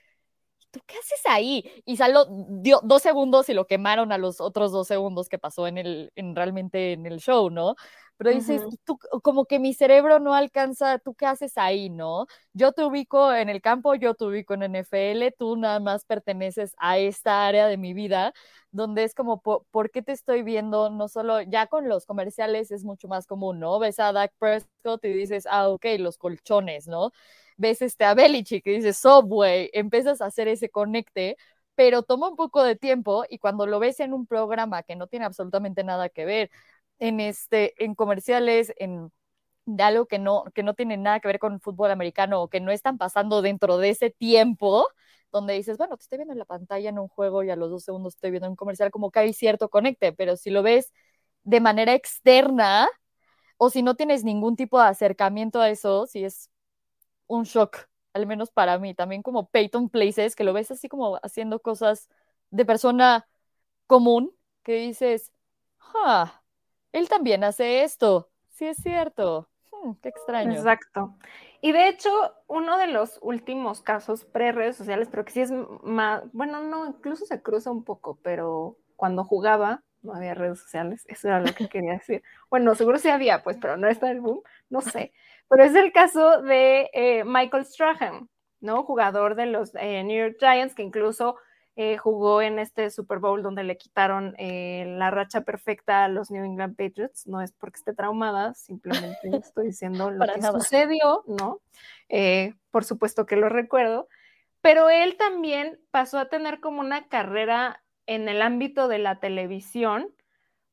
[0.74, 1.64] ¿tú qué haces ahí?
[1.86, 5.68] Y salió dio dos segundos y lo quemaron a los otros dos segundos que pasó
[5.68, 7.76] en el, en realmente en el show, ¿no?
[8.18, 12.28] pero dices, tú, como que mi cerebro no alcanza, ¿tú qué haces ahí, no?
[12.54, 16.74] Yo te ubico en el campo, yo te ubico en NFL, tú nada más perteneces
[16.78, 18.34] a esta área de mi vida,
[18.72, 20.90] donde es como, ¿por, qué te estoy viendo?
[20.90, 23.80] No solo, ya con los comerciales es mucho más común, ¿no?
[23.80, 27.12] Ves a Dak Prescott y dices, ah, ok, los colchones, ¿no?
[27.58, 31.38] Ves este a Belichick y dices, Subway, empiezas a hacer ese conecte,
[31.76, 35.08] pero toma un poco de tiempo y cuando lo ves en un programa que no
[35.08, 36.52] tiene absolutamente nada que ver,
[37.00, 39.12] en, este, en comerciales, en
[39.66, 42.50] de algo que no, que no tiene nada que ver con el fútbol americano o
[42.50, 44.86] que no están pasando dentro de ese tiempo,
[45.32, 47.70] donde dices, bueno, te estoy viendo en la pantalla en un juego y a los
[47.72, 50.92] dos segundos estoy viendo un comercial, como que hay cierto conecte, pero si lo ves
[51.44, 52.88] de manera externa
[53.58, 56.50] o si no tienes ningún tipo de acercamiento a eso, si es
[57.28, 61.20] un shock, al menos para mí, también como Peyton Places, que lo ves así como
[61.24, 62.10] haciendo cosas
[62.52, 63.28] de persona
[63.88, 65.34] común, que dices,
[65.80, 66.42] ah,
[66.92, 68.30] él también hace esto.
[68.50, 69.50] Sí, es cierto.
[69.72, 70.52] Hmm, qué extraño.
[70.52, 71.18] Exacto.
[71.62, 72.10] Y de hecho,
[72.48, 77.26] uno de los últimos casos pre-redes sociales, pero que sí es más, bueno, no, incluso
[77.26, 81.68] se cruza un poco, pero cuando jugaba no había redes sociales, eso era lo que
[81.68, 82.22] quería decir.
[82.50, 85.14] Bueno, seguro sí había, pues, pero no está el boom, no sé.
[85.50, 88.84] Pero es el caso de eh, Michael Strahan, ¿no?
[88.84, 91.38] Jugador de los eh, New York Giants, que incluso
[91.76, 96.44] eh, jugó en este Super Bowl donde le quitaron la racha perfecta a los New
[96.44, 97.28] England Patriots.
[97.28, 101.62] No es porque esté traumada, simplemente estoy diciendo lo que sucedió, ¿no?
[102.72, 104.08] Por supuesto que lo recuerdo,
[104.62, 110.14] pero él también pasó a tener como una carrera en el ámbito de la televisión,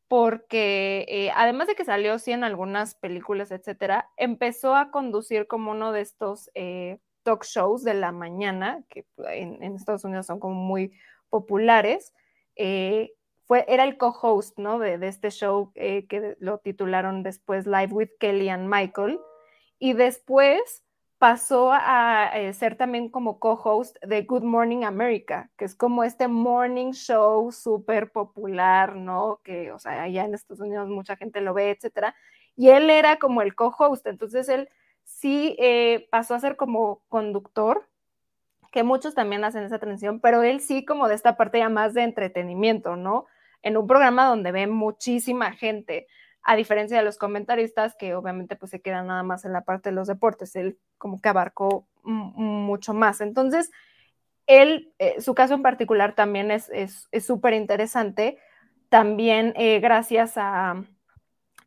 [0.08, 5.92] porque además de que salió sí en algunas películas, etcétera, empezó a conducir como uno
[5.92, 6.50] de estos
[7.22, 10.92] talk shows de la mañana, que en, Estados Unidos son como muy
[11.28, 12.12] populares.
[12.56, 13.12] Eh,
[13.46, 14.78] fue, era el co-host ¿no?
[14.78, 19.20] de, este show eh, que lo titularon después Live with Kelly and Michael.
[19.78, 20.84] Y después
[21.20, 26.28] pasó a, eh, ser también como co-host de Good Morning America, que es como este
[26.28, 29.38] morning show súper popular, ¿no?
[29.44, 32.14] Que, o sea, allá en Estados Unidos mucha gente lo ve, etcétera.
[32.56, 34.70] Y él era como el co-host, entonces él
[35.04, 37.86] sí eh, pasó a ser como conductor,
[38.72, 41.92] que muchos también hacen esa transición, pero él sí como de esta parte ya más
[41.92, 43.26] de entretenimiento, ¿no?
[43.60, 46.06] En un programa donde ve muchísima gente,
[46.42, 49.90] a diferencia de los comentaristas que obviamente pues se quedan nada más en la parte
[49.90, 53.20] de los deportes, él como que abarcó mucho más.
[53.20, 53.70] Entonces,
[54.46, 56.70] él, eh, su caso en particular también es
[57.20, 58.38] súper es, interesante,
[58.88, 60.82] también eh, gracias a,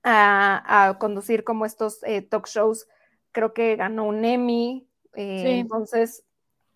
[0.03, 2.88] a, conducir como estos talk shows
[3.33, 6.23] creo que ganó un Emmy, eh, entonces...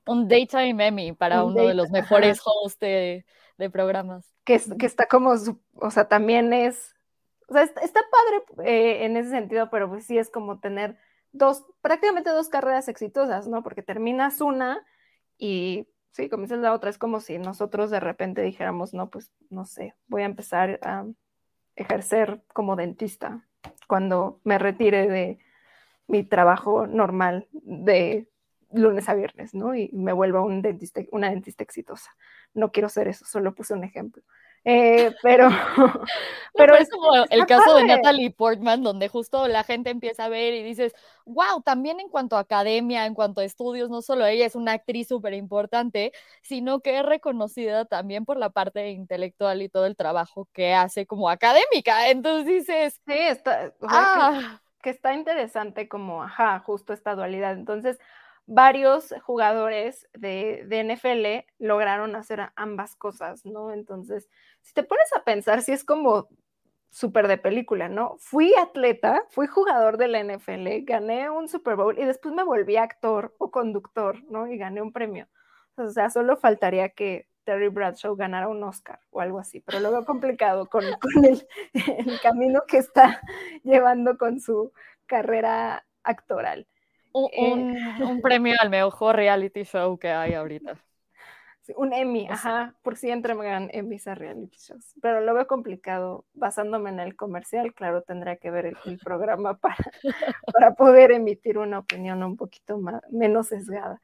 [0.06, 3.26] Un Daytime Emmy para uno de los mejores hosts de,
[3.72, 4.26] programas.
[4.44, 5.34] Que, que, está como,
[5.76, 6.96] o sea, también es,
[7.48, 10.98] o sea, está, padre eh, en ese sentido, pero pues sí es como tener
[11.32, 13.64] dos, prácticamente dos carreras exitosas, ¿no?
[13.64, 14.86] Porque terminas una
[15.38, 16.90] y sí, comienzas la otra.
[16.90, 21.06] Es como si nosotros de repente dijéramos, no, pues no sé, voy a empezar a
[21.76, 23.46] ejercer como dentista
[23.88, 25.40] cuando me retire de,
[26.08, 28.28] mi trabajo normal de
[28.72, 29.76] lunes a viernes, ¿no?
[29.76, 32.12] Y me vuelvo un dentista, una dentista exitosa.
[32.54, 34.24] No quiero ser eso, solo puse un ejemplo.
[34.70, 35.48] Eh, pero,
[36.54, 40.54] pero es como el caso de Natalie Portman, donde justo la gente empieza a ver
[40.54, 40.94] y dices,
[41.26, 44.74] wow, también en cuanto a academia, en cuanto a estudios, no solo ella es una
[44.74, 49.96] actriz súper importante, sino que es reconocida también por la parte intelectual y todo el
[49.96, 52.10] trabajo que hace como académica.
[52.10, 57.54] Entonces dices, sí, está, ah, que está interesante como, ajá, justo esta dualidad.
[57.54, 58.00] Entonces,
[58.48, 63.72] varios jugadores de, de, NFL lograron hacer ambas cosas, ¿no?
[63.72, 64.30] Entonces,
[64.68, 66.28] si te pones a pensar, si es como
[66.90, 68.18] súper de película, ¿no?
[68.20, 72.76] Fui atleta, fui jugador de la NFL, gané un Super Bowl y después me volví
[72.76, 74.46] actor o conductor, ¿no?
[74.48, 75.30] Y gané un premio.
[75.78, 79.90] O sea, solo faltaría que Terry Bradshaw ganara un Oscar o algo así, pero lo
[79.90, 80.84] veo complicado con,
[81.24, 83.22] el, camino que está
[83.64, 84.74] llevando con su
[85.06, 86.68] carrera actoral.
[87.14, 90.78] Un, eh, premio al mejor reality show que hay ahorita.
[91.76, 94.96] Un Emmy, ajá, por si entregan Emmys a reality shows.
[95.02, 99.78] Pero lo veo complicado, basándome en el comercial, claro, tendría que ver el, programa para,
[100.54, 104.02] para poder emitir una opinión un poquito más, menos sesgada.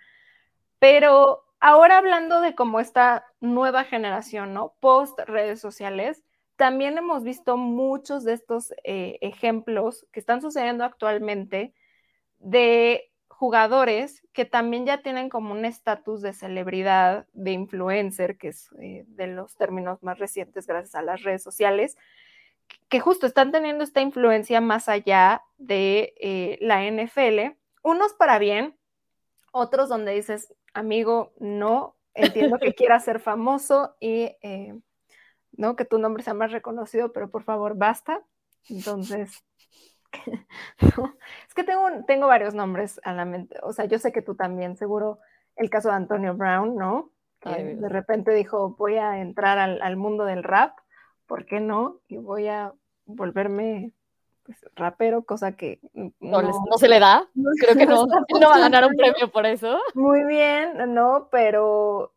[0.80, 4.76] Pero Ahora hablando de cómo esta nueva generación, ¿no?
[4.82, 6.22] Post redes sociales,
[6.58, 11.74] también hemos visto muchos de estos eh, ejemplos que están sucediendo actualmente
[12.40, 18.70] de jugadores que también ya tienen como un estatus de celebridad, de influencer, que es
[18.80, 21.98] eh, de los términos más recientes gracias a las redes sociales,
[22.90, 28.78] que justo están teniendo esta influencia más allá de eh, la NFL, unos para bien,
[29.52, 34.80] otros donde dices, amigo, no, entiendo que quieras ser famoso y eh,
[35.52, 38.22] no que tu nombre sea más reconocido, pero por favor, basta.
[38.70, 39.44] Entonces,
[41.48, 44.36] es que tengo, tengo varios nombres a la mente, o sea, yo sé que tú
[44.36, 45.20] también, seguro
[45.56, 47.12] el caso de Antonio Brown, ¿no?
[47.40, 50.78] Que de repente dijo, voy a entrar al, al mundo del rap,
[51.28, 52.00] ¿por qué no?
[52.08, 52.74] Y voy a
[53.06, 53.92] volverme
[54.44, 55.80] pues, rapero, cosa que
[56.20, 57.30] no, se le da.
[57.60, 59.80] Creo que no, no va a ganar un premio por eso.
[59.96, 62.14] Muy bien, no, pero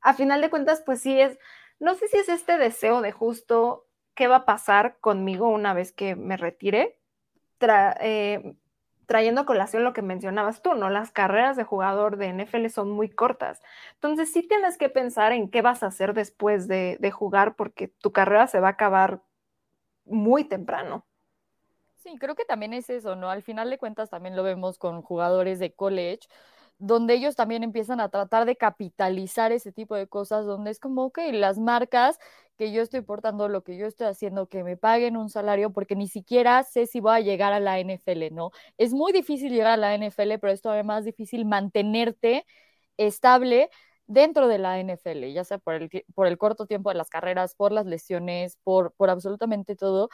[0.00, 1.38] a final de cuentas, pues sí es,
[1.78, 5.92] no sé si es este deseo de justo qué va a pasar conmigo una vez
[5.92, 6.98] que me retire,
[7.60, 8.54] eh,
[9.06, 10.90] trayendo a colación lo que mencionabas tú, ¿no?
[10.90, 13.60] Las carreras de jugador de NFL son muy cortas.
[13.94, 18.12] Entonces sí tienes que pensar en qué vas a hacer después de jugar porque tu
[18.12, 19.22] carrera se va a acabar
[20.04, 21.04] muy temprano.
[22.02, 23.30] Sí, creo que también es eso, ¿no?
[23.30, 26.28] Al final de cuentas también lo vemos con jugadores de college,
[26.80, 31.04] donde ellos también empiezan a tratar de capitalizar ese tipo de cosas, donde es como,
[31.04, 32.18] ok, las marcas
[32.56, 35.94] que yo estoy portando, lo que yo estoy haciendo, que me paguen un salario, porque
[35.96, 38.50] ni siquiera sé si voy a llegar a la NFL, ¿no?
[38.78, 42.46] Es muy difícil llegar a la NFL, pero es todavía más difícil mantenerte
[42.96, 43.70] estable
[44.06, 47.54] dentro de la NFL, ya sea por el, por el corto tiempo de las carreras,
[47.54, 50.08] por las lesiones, por, por absolutamente todo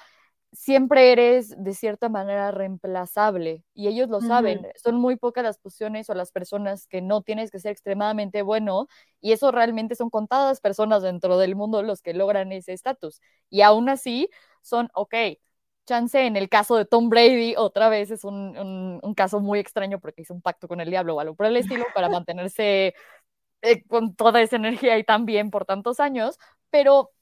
[0.52, 4.66] siempre eres de cierta manera reemplazable y ellos lo saben.
[4.76, 8.88] Son muy pocas las posiciones o las personas que no tienes que ser extremadamente bueno
[9.20, 13.20] y eso realmente son contadas personas dentro del mundo los que logran ese estatus.
[13.50, 14.30] Y aún así
[14.62, 15.14] son, ok,
[15.86, 20.22] chance en el caso de Tom Brady, otra vez es un, caso muy extraño porque
[20.22, 22.94] hizo un pacto con el diablo o algo por el estilo para mantenerse
[23.62, 26.38] eh, con toda esa energía y tan bien por tantos años,
[26.70, 27.12] pero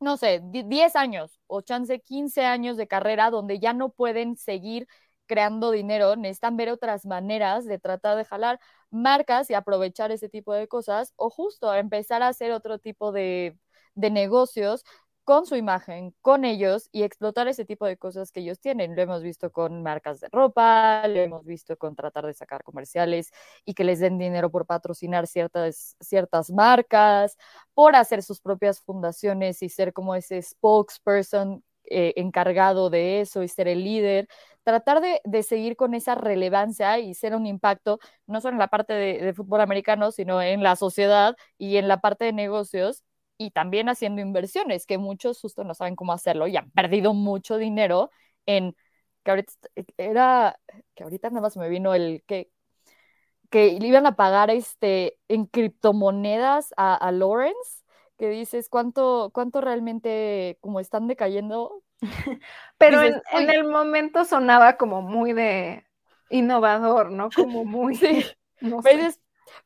[0.00, 4.86] no sé, 10 años o chance 15 años de carrera donde ya no pueden seguir
[5.26, 10.52] creando dinero, necesitan ver otras maneras de tratar de jalar marcas y aprovechar ese tipo
[10.54, 13.58] de cosas o justo empezar a hacer otro tipo de,
[13.94, 14.84] de negocios
[15.26, 18.94] con su imagen, con ellos y explotar ese tipo de cosas que ellos tienen.
[18.94, 23.32] Lo hemos visto con marcas de ropa, lo hemos visto con tratar de sacar comerciales
[23.64, 27.36] y que les den dinero por patrocinar ciertas, ciertas marcas,
[27.74, 33.48] por hacer sus propias fundaciones y ser como ese spokesperson eh, encargado de eso y
[33.48, 34.28] ser el líder,
[34.62, 38.92] tratar de, seguir con esa relevancia y ser un impacto, no solo en la parte
[38.92, 43.02] de, de, fútbol americano, sino en la sociedad y en la parte de negocios
[43.38, 47.58] y también haciendo inversiones, que muchos justo no saben cómo hacerlo y han perdido mucho
[47.58, 48.10] dinero
[48.46, 48.76] en
[49.22, 49.52] que ahorita
[49.98, 50.58] era
[50.94, 52.50] que ahorita nada más me vino el que
[53.50, 57.84] que le iban a pagar este en criptomonedas a, a Lawrence,
[58.18, 61.82] que dices cuánto cuánto realmente como están decayendo.
[62.78, 65.84] Pero en, el momento sonaba como muy de
[66.30, 67.30] innovador, ¿no?
[67.30, 68.24] Como muy sí.
[68.60, 69.12] no sé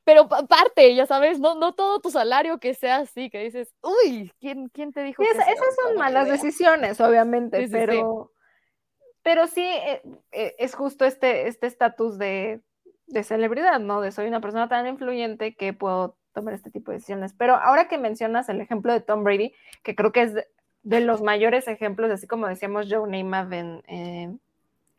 [0.04, 4.32] pero parte, ya sabes, no, no todo tu salario que sea así, que dices, uy,
[4.40, 5.22] ¿quién, quién te dijo?
[5.22, 9.06] esas son malas decisiones, obviamente, pero, sí.
[9.22, 12.60] pero sí eh, eh, es justo este estatus este de,
[13.06, 14.00] de celebridad, ¿no?
[14.00, 17.34] De soy una persona tan influyente que puedo tomar este tipo de decisiones.
[17.36, 20.34] Pero ahora que mencionas el ejemplo de Tom Brady, que creo que es
[20.82, 24.36] de, los mayores ejemplos, así como decíamos Joe Namath en, eh,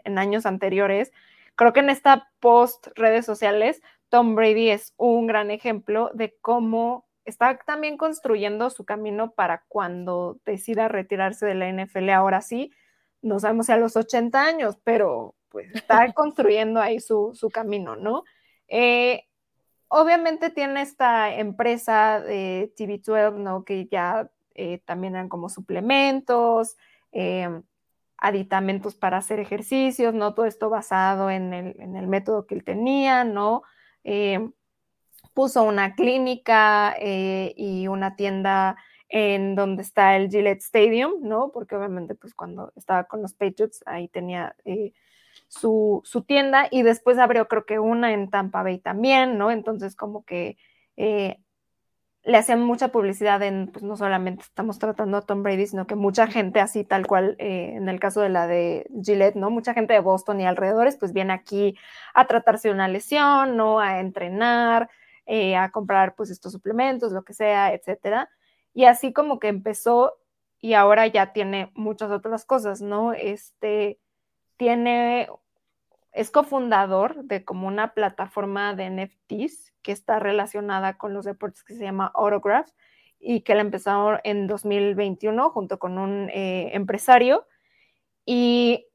[0.03, 1.11] en años anteriores,
[1.55, 7.07] creo que en esta post redes sociales Tom Brady es un gran ejemplo de cómo
[7.23, 12.09] está también construyendo su camino para cuando decida retirarse de la NFL.
[12.09, 12.73] Ahora sí,
[13.21, 18.25] no sabemos si a los 80 años, pero pues está construyendo ahí su, camino, ¿no?
[18.67, 19.23] Eh,
[19.87, 23.63] obviamente tiene esta empresa de TV12, ¿no?
[23.63, 26.75] Que ya eh, también eran como suplementos,
[27.13, 27.47] eh,
[28.17, 30.33] aditamentos para hacer ejercicios, ¿no?
[30.33, 33.63] Todo esto basado en el, método que él tenía, ¿no?
[35.33, 38.77] Puso una clínica y una tienda
[39.09, 41.51] en donde está el Gillette Stadium, ¿no?
[41.51, 44.55] Porque obviamente, pues cuando estaba con los Patriots, ahí tenía
[45.47, 49.51] su, tienda y después abrió creo que una en Tampa Bay también, ¿no?
[49.51, 50.57] Entonces como que
[50.97, 51.39] eh,
[52.23, 55.95] le hacían mucha publicidad en, pues no solamente estamos tratando a Tom Brady, sino que
[55.95, 59.49] mucha gente así tal cual, eh, en el caso de la de Gillette, ¿no?
[59.49, 61.75] Mucha gente de Boston y alrededores, pues viene aquí
[62.13, 63.79] a tratarse una lesión, ¿no?
[63.79, 64.89] A entrenar,
[65.25, 68.29] eh, a comprar pues estos suplementos, lo que sea, etcétera.
[68.73, 70.17] Y así como que empezó
[70.59, 73.13] y ahora ya tiene muchas otras cosas, ¿no?
[73.13, 73.99] Este,
[74.57, 75.27] tiene
[76.11, 81.73] es cofundador de como una plataforma de NFTs que está relacionada con los deportes que
[81.73, 82.69] se llama Autograph
[83.19, 87.45] y que la empezó en 2021 junto con un eh, empresario.
[88.25, 88.87] Y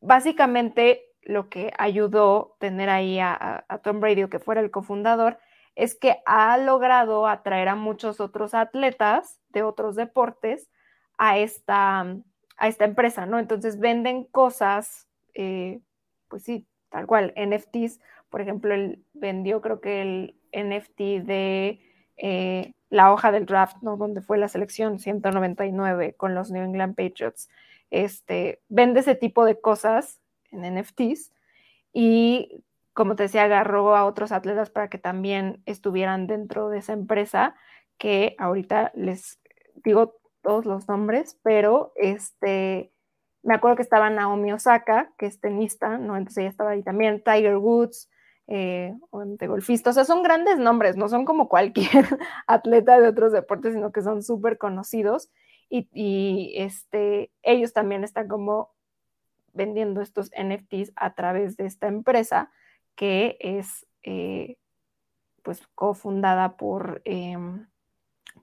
[0.00, 5.38] básicamente lo que ayudó tener ahí a, Tom Brady, que fuera el cofundador,
[5.76, 10.68] es que ha logrado atraer a muchos otros atletas de otros deportes
[11.16, 12.16] a esta,
[12.56, 13.38] a esta empresa, ¿no?
[13.38, 15.80] Entonces venden cosas eh,
[16.30, 21.80] pues sí, tal cual, NFTs, por ejemplo, él vendió creo que el NFT de
[22.16, 23.96] eh, la hoja del draft, ¿no?
[23.96, 27.48] Donde fue la selección 199 con los New England Patriots.
[27.90, 31.32] Este, vende ese tipo de cosas en NFTs
[31.92, 32.62] y,
[32.92, 37.54] como te decía, agarró a otros atletas para que también estuvieran dentro de esa empresa,
[37.98, 39.40] que ahorita les
[39.84, 42.92] digo todos los nombres, pero este,
[43.42, 46.16] me acuerdo que estaba Naomi Osaka, que es tenista, ¿no?
[46.16, 48.10] Entonces ella estaba ahí también, Tiger Woods,
[48.46, 52.04] eh, de golfista, o sea, son grandes nombres, no son como cualquier
[52.48, 55.30] atleta de otros deportes, sino que son súper conocidos
[55.70, 58.72] y, este, ellos también están como
[59.52, 62.50] vendiendo estos NFTs a través de esta empresa
[62.96, 64.56] que es eh,
[65.42, 67.68] pues cofundada por, em,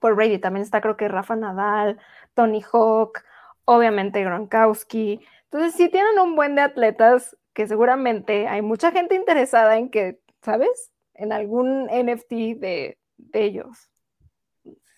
[0.00, 0.38] por Brady.
[0.38, 1.98] También está creo que Rafa Nadal,
[2.34, 3.22] Tony Hawk,
[3.68, 5.20] obviamente Gronkowski.
[5.44, 10.20] Entonces, sí tienen un buen de atletas que seguramente hay mucha gente interesada en que,
[10.42, 10.90] ¿sabes?
[11.12, 12.98] En algún NFT de,
[13.34, 13.90] ellos.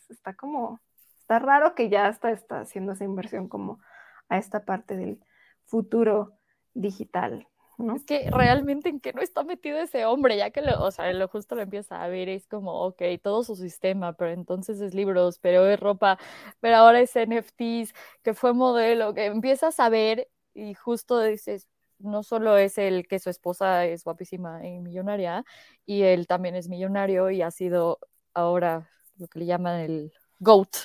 [0.09, 0.81] Está como,
[1.19, 3.81] está raro que ya está, está haciendo esa inversión como
[4.29, 5.19] a esta parte del
[5.65, 6.39] futuro
[6.73, 7.49] digital.
[7.97, 11.13] Es que realmente en qué no está metido ese hombre, ya que lo, o sea,
[11.13, 14.95] lo justo lo empieza a ver, es como, ok, todo su sistema, pero entonces es
[14.95, 16.19] libros, pero es ropa,
[16.61, 22.23] pero ahora es NFTs, que fue modelo, que empiezas a ver y justo dices, no
[22.23, 25.45] solo es el que su esposa es guapísima y millonaria,
[25.87, 27.99] y él también es millonario y ha sido
[28.35, 30.77] ahora lo que le llaman el GOAT.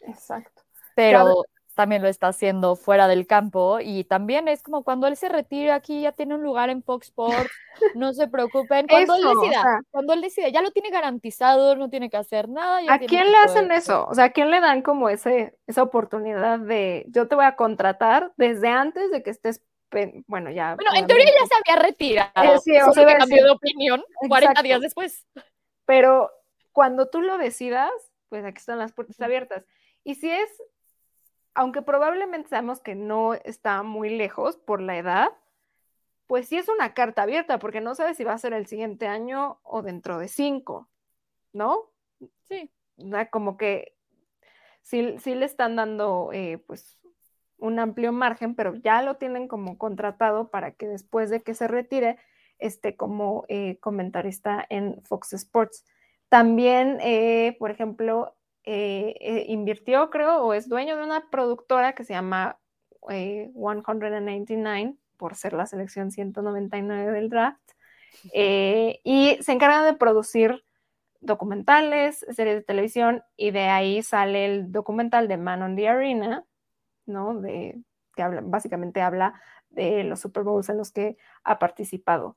[0.00, 0.62] Exacto.
[0.94, 5.28] Pero también lo está haciendo fuera del campo y también es como cuando él se
[5.28, 7.50] retira aquí ya tiene un lugar en Fox Sports,
[7.94, 12.10] no se preocupen, cuando él decida, cuando él decida, ya lo tiene garantizado, no tiene
[12.10, 12.80] que hacer nada.
[12.88, 14.06] ¿A quién le hacen eso?
[14.08, 17.56] O sea, ¿a quién le dan como ese, esa oportunidad de yo te voy a
[17.56, 19.62] contratar desde antes de que estés
[20.26, 20.74] bueno, ya.
[20.74, 22.54] Bueno, en teoría ya se había retirado.
[22.54, 25.26] Eh, sí, o sea, cambió de opinión 40 días después.
[25.84, 26.30] Pero
[26.72, 27.90] cuando tú lo decidas,
[28.28, 29.64] pues aquí están las puertas abiertas.
[30.04, 30.48] Y si es
[31.54, 35.28] aunque probablemente sabemos que no está muy lejos por la edad,
[36.26, 39.06] pues sí es una carta abierta, porque no sabes si va a ser el siguiente
[39.06, 40.88] año o dentro de cinco,
[41.52, 41.90] ¿no?
[42.48, 42.70] Sí.
[43.30, 43.96] Como que
[44.82, 46.98] sí, sí le están dando eh, pues
[47.58, 51.68] un amplio margen, pero ya lo tienen como contratado para que después de que se
[51.68, 52.18] retire
[52.58, 55.84] esté como eh, comentarista en Fox Sports.
[56.28, 62.04] También, eh, por ejemplo, eh, eh, invirtió, creo, o es dueño de una productora que
[62.04, 62.58] se llama
[63.08, 67.60] 199 eh, por ser la selección 199 del draft.
[68.32, 70.64] y se encarga de producir
[71.20, 76.44] documentales, series de televisión, y de ahí sale el documental de Man on the Arena,
[77.06, 77.40] ¿no?
[77.40, 77.80] De,
[78.14, 79.40] que básicamente habla
[79.70, 82.36] de los Super Bowls en los que ha participado.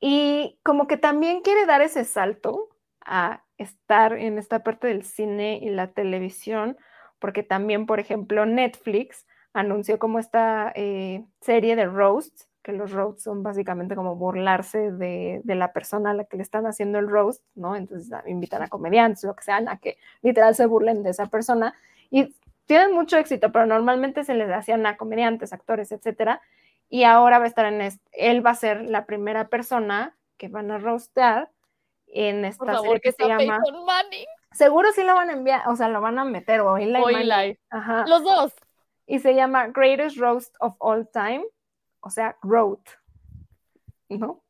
[0.00, 2.68] Y como que también quiere dar ese salto
[3.00, 6.76] a estar en esta parte del cine y la televisión,
[7.18, 13.22] porque también, por ejemplo, Netflix anunció como esta eh, serie de roasts, que los roasts
[13.22, 17.44] son básicamente como burlarse de, la persona a la que le están haciendo el roast,
[17.54, 17.76] ¿no?
[17.76, 21.74] Entonces invitan a comediantes, lo que sean, a que literal se burlen de esa persona
[22.10, 22.34] y
[22.64, 26.40] tienen mucho éxito, pero normalmente se les hacían a comediantes, actores, etcétera.
[26.88, 30.70] Y ahora va a estar en, él va a ser la primera persona que van
[30.70, 31.50] a rostear
[32.14, 33.60] en esta Por favor, serie que que se sea llama.
[33.62, 36.78] Peyton Manning Seguro sí lo van a enviar, o sea, lo van a meter o
[36.78, 37.08] Eli o.
[37.08, 37.58] Eli.
[37.70, 38.04] Ajá.
[38.06, 38.54] Los dos.
[39.06, 41.44] Y se llama Greatest Roast of All Time,
[42.00, 42.88] o sea, Roast,
[44.08, 44.42] ¿no?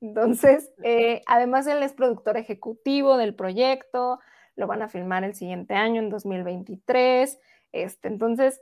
[0.00, 4.18] Entonces, eh, además él es productor ejecutivo del proyecto,
[4.56, 7.38] lo van a filmar el siguiente año, en 2023.
[7.70, 8.60] Este, entonces,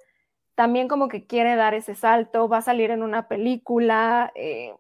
[0.55, 4.75] también como que quiere dar ese salto, va a salir en una película, eh,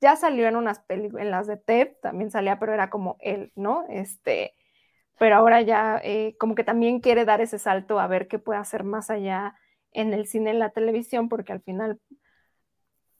[0.00, 3.52] ya salió en unas películas, en las de Ted, también salía, pero era como él,
[3.54, 3.84] ¿no?
[3.88, 4.54] Este,
[5.18, 8.58] pero ahora ya eh, como que también quiere dar ese salto a ver qué puede
[8.60, 9.54] hacer más allá
[9.92, 12.00] en el cine y la televisión, porque al final,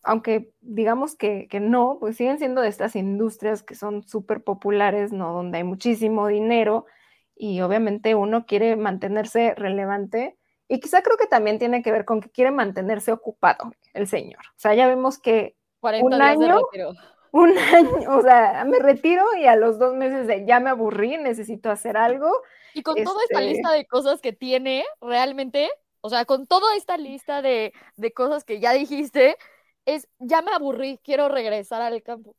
[0.02, 5.12] aunque digamos que, que no, pues siguen siendo de estas industrias que son súper populares,
[5.12, 5.32] ¿no?
[5.32, 6.86] Donde hay muchísimo dinero
[7.34, 10.36] y obviamente uno quiere mantenerse relevante
[10.68, 14.40] y quizá creo que también tiene que ver con que quiere mantenerse ocupado el señor.
[14.50, 15.56] O sea, ya vemos que
[15.86, 16.58] 40 Un días de año.
[16.64, 16.92] retiro.
[17.32, 21.16] un año, o sea, me retiro y a los dos meses de ya me aburrí,
[21.18, 22.30] necesito hacer algo.
[22.74, 25.70] Y con toda esta Este- lista de cosas que tiene, realmente,
[26.00, 29.36] o sea, con toda esta lista de, de cosas que ya dijiste,
[29.84, 32.34] es, ya me aburrí, quiero regresar al campo.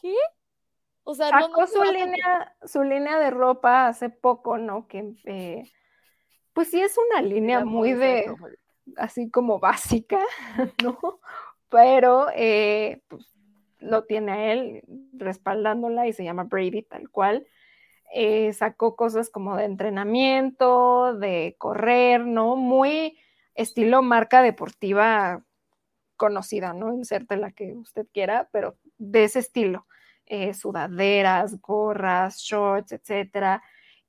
[0.00, 0.16] ¿Qué?
[1.04, 4.86] O sea, Sacó no su a línea, su línea de ropa hace poco, ¿no?
[4.88, 5.62] Que eh,
[6.52, 8.34] pues sí es una línea muy muy de,
[8.96, 10.18] así como básica,
[10.84, 10.98] ¿no?
[11.70, 13.26] Pero eh, pues,
[13.78, 17.46] lo tiene él respaldándola y se llama Brady tal cual.
[18.12, 22.56] Eh, sacó cosas como de entrenamiento, de correr, ¿no?
[22.56, 23.18] Muy
[23.54, 25.44] estilo marca deportiva
[26.16, 26.92] conocida, ¿no?
[26.92, 29.86] Inserte la que usted quiera, pero de ese estilo.
[30.26, 33.62] Eh, sudaderas, gorras, shorts, etcétera.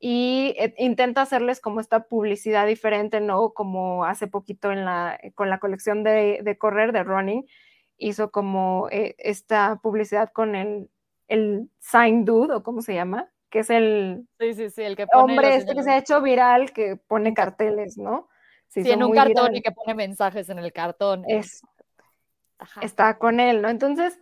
[0.04, 3.52] Y eh, intenta hacerles como esta publicidad diferente, ¿no?
[3.52, 7.45] Como hace poquito en la, con la colección de, de correr, de running,
[7.97, 10.89] hizo como eh, esta publicidad con el,
[11.28, 15.06] el sign dude, o cómo se llama, que es el Sí, sí, sí, el que
[15.06, 18.28] pone hombre este que se ha hecho viral, que pone carteles, ¿no?
[18.70, 21.26] Sí, en un cartón y que pone mensajes en el cartón.
[21.28, 21.62] Es,
[22.82, 23.70] está con él, ¿no?
[23.70, 24.20] Entonces,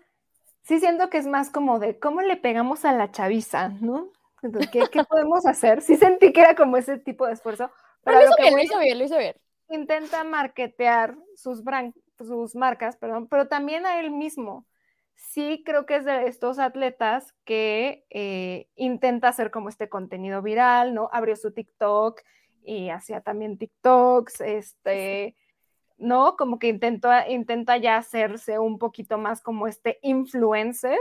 [0.63, 4.11] sí siento que es más como de cómo le pegamos a la chaviza, ¿no?
[4.41, 5.81] Entonces, ¿qué, qué podemos hacer?
[5.81, 7.71] Sí sentí que era como ese tipo de esfuerzo,
[8.03, 9.35] pero Pero lo hizo que bien, lo hizo bien, lo hizo bien.
[9.69, 14.65] intenta marketear sus, bran- sus marcas, perdón, pero también a él mismo.
[15.15, 20.93] Sí creo que es de estos atletas que eh, intenta hacer como este contenido viral,
[20.93, 21.09] ¿no?
[21.11, 22.21] Abrió su TikTok
[22.63, 25.35] y hacía también TikToks, este,
[25.97, 26.37] ¿no?
[26.37, 30.97] Como que intentó, intenta ya hacerse un poquito más como este influencer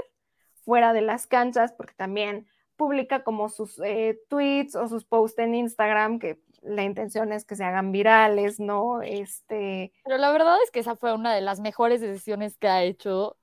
[0.64, 2.46] fuera de las canchas, porque también
[2.78, 7.56] publica como sus eh, tweets o sus posts en Instagram, que la intención es que
[7.56, 9.02] se hagan virales, ¿no?
[9.02, 12.84] Este, Pero la verdad es que esa fue una de las mejores decisiones que ha
[12.84, 13.36] hecho,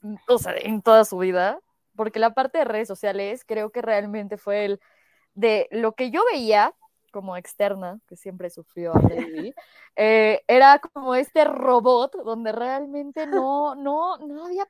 [0.00, 1.60] mm, o sea, en toda su vida,
[1.96, 4.80] porque la parte de redes sociales creo que realmente fue el
[5.34, 6.72] de lo que yo veía
[7.10, 9.00] como externa, que siempre sufrió a
[9.96, 14.68] eh, era como este robot donde realmente no, no, no había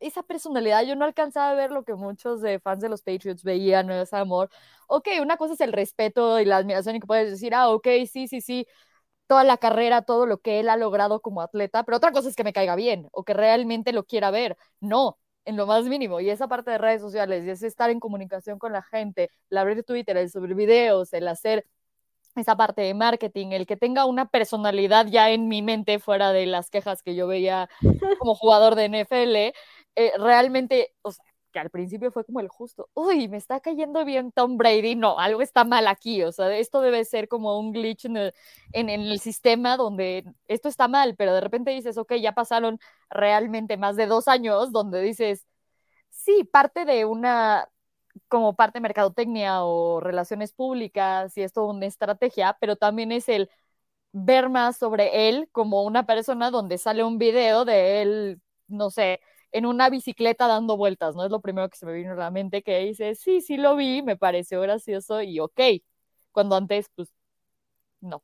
[0.00, 0.84] esa personalidad.
[0.84, 3.94] Yo no alcanzaba a ver lo que muchos de fans de los Patriots veían, no
[3.94, 4.50] ese amor.
[4.88, 7.86] Ok, una cosa es el respeto y la admiración y que puedes decir, ah, ok,
[8.10, 8.66] sí, sí, sí,
[9.26, 12.36] toda la carrera, todo lo que él ha logrado como atleta, pero otra cosa es
[12.36, 14.56] que me caiga bien o que realmente lo quiera ver.
[14.80, 16.20] No, en lo más mínimo.
[16.20, 19.58] Y esa parte de redes sociales, y es estar en comunicación con la gente, el
[19.58, 21.66] abrir Twitter, el subir videos, el hacer
[22.36, 26.46] esa parte de marketing, el que tenga una personalidad ya en mi mente fuera de
[26.46, 27.68] las quejas que yo veía
[28.18, 29.52] como jugador de NFL,
[30.06, 34.04] eh, realmente, o sea, que al principio fue como el justo, uy, me está cayendo
[34.04, 37.72] bien Tom Brady, no, algo está mal aquí, o sea, esto debe ser como un
[37.72, 38.34] glitch en el,
[38.72, 42.78] en, en el sistema donde esto está mal, pero de repente dices, ok, ya pasaron
[43.10, 45.46] realmente más de dos años donde dices,
[46.10, 47.68] sí, parte de una,
[48.28, 53.50] como parte de mercadotecnia o relaciones públicas y esto una estrategia, pero también es el
[54.12, 59.20] ver más sobre él como una persona donde sale un video de él, no sé,
[59.52, 61.24] en una bicicleta dando vueltas, ¿no?
[61.24, 63.76] Es lo primero que se me vino a la mente que dice, sí, sí lo
[63.76, 65.60] vi, me pareció gracioso y ok,
[66.32, 67.12] cuando antes, pues,
[68.00, 68.22] no.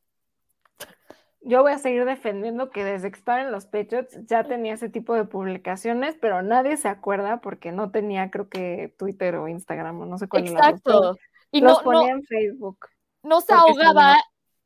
[1.40, 4.88] yo voy a seguir defendiendo que desde que estaba en los Patriots ya tenía ese
[4.88, 10.00] tipo de publicaciones, pero nadie se acuerda porque no tenía, creo que Twitter o Instagram
[10.00, 11.16] o no sé cuál Exacto.
[11.50, 12.78] Y los no, no, ponía en Facebook.
[13.22, 14.16] no se ahogaba.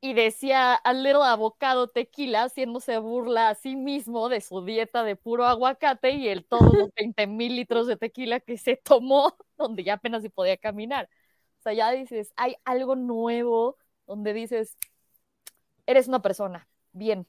[0.00, 5.16] Y decía al little abocado tequila haciéndose burla a sí mismo de su dieta de
[5.16, 9.84] puro aguacate y el todos los 20 mil litros de tequila que se tomó donde
[9.84, 11.08] ya apenas se podía caminar.
[11.58, 13.76] O sea, ya dices, hay algo nuevo
[14.06, 14.78] donde dices,
[15.86, 17.26] eres una persona, bien.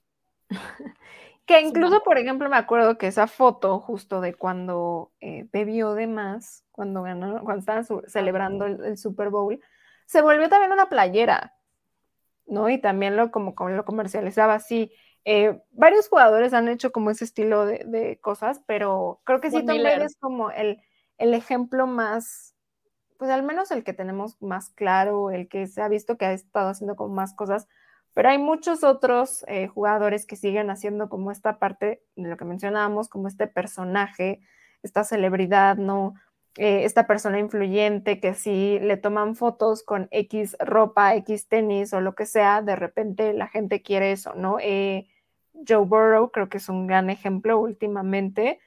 [1.45, 6.07] Que incluso, por ejemplo, me acuerdo que esa foto justo de cuando eh, bebió de
[6.07, 9.59] más, cuando ganó, cuando estaban celebrando el, Super Bowl,
[10.05, 11.55] se volvió también una playera,
[12.45, 12.69] ¿no?
[12.69, 14.91] Y también lo como, como lo comercializaba así.
[15.23, 20.01] Eh, varios jugadores han hecho como ese estilo de, cosas, pero creo que sí también
[20.01, 20.81] es como el,
[21.17, 22.55] el ejemplo más,
[23.17, 26.33] pues al menos el que tenemos más claro, el que se ha visto que ha
[26.33, 27.67] estado haciendo como más cosas,
[28.13, 32.45] pero hay muchos otros eh, jugadores que siguen haciendo como esta parte de lo que
[32.45, 34.41] mencionábamos, como este personaje,
[34.83, 36.15] esta celebridad, ¿no?
[36.57, 42.01] Eh, esta persona influyente que si le toman fotos con X ropa, X tenis o
[42.01, 44.57] lo que sea, de repente la gente quiere eso, ¿no?
[44.59, 45.07] Eh,
[45.67, 48.59] Joe Burrow creo que es un gran ejemplo últimamente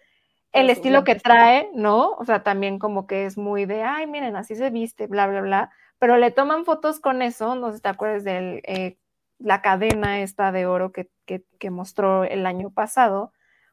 [0.54, 2.12] el estilo que trae, ¿no?
[2.12, 5.40] O sea, también como que es muy de, ay, miren, así se viste, bla, bla,
[5.40, 8.96] bla, pero le toman fotos con eso, no sé si te acuerdas de eh,
[9.38, 13.32] la cadena esta de oro que, que, mostró el año pasado.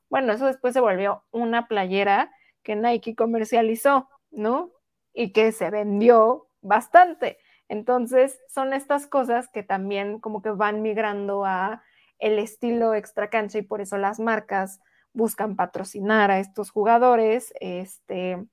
[0.09, 2.31] Bueno, eso después se volvió una playera
[2.63, 4.71] que Nike comercializó, ¿no?
[5.13, 7.37] Y que se vendió bastante.
[7.67, 11.83] Entonces, son estas cosas que también como que van migrando a
[12.19, 14.79] el estilo extra cancha y por eso las marcas
[15.13, 18.45] buscan patrocinar a estos jugadores, este,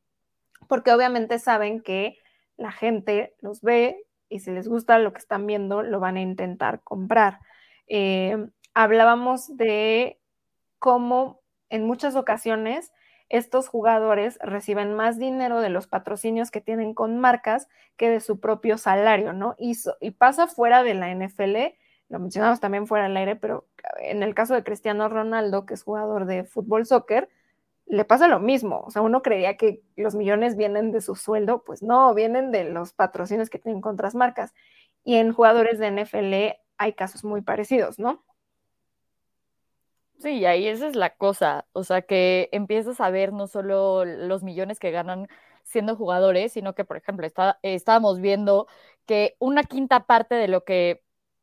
[0.69, 2.19] porque obviamente saben que
[2.57, 6.21] la gente los ve y si les gusta lo que están viendo, lo van a
[6.21, 7.39] intentar comprar.
[7.87, 8.37] Eh,
[8.75, 10.21] hablábamos de
[10.79, 11.41] cómo
[11.71, 12.93] en muchas ocasiones
[13.29, 18.41] estos jugadores reciben más dinero de los patrocinios que tienen con marcas que de su
[18.41, 19.55] propio salario, ¿no?
[19.59, 21.75] Y, y pasa fuera de la NFL
[22.09, 23.67] lo mencionamos también fuera del aire, pero
[24.01, 27.29] en el caso de Cristiano Ronaldo, que es jugador de fútbol soccer,
[27.87, 28.81] le pasa lo mismo.
[28.87, 32.65] O sea, uno creía que los millones vienen de su sueldo, pues no, vienen de
[32.65, 34.55] los patrocinios que tienen con otras marcas.
[35.05, 38.25] Y en jugadores de NFL hay casos muy parecidos, ¿no?
[40.21, 41.67] Sí, ahí esa es la cosa.
[41.73, 45.29] O sea, que empiezas a ver no solo los millones que ganan
[45.63, 48.67] siendo jugadores, sino que, por ejemplo, está, estábamos viendo
[49.07, 51.03] que una quinta parte de lo que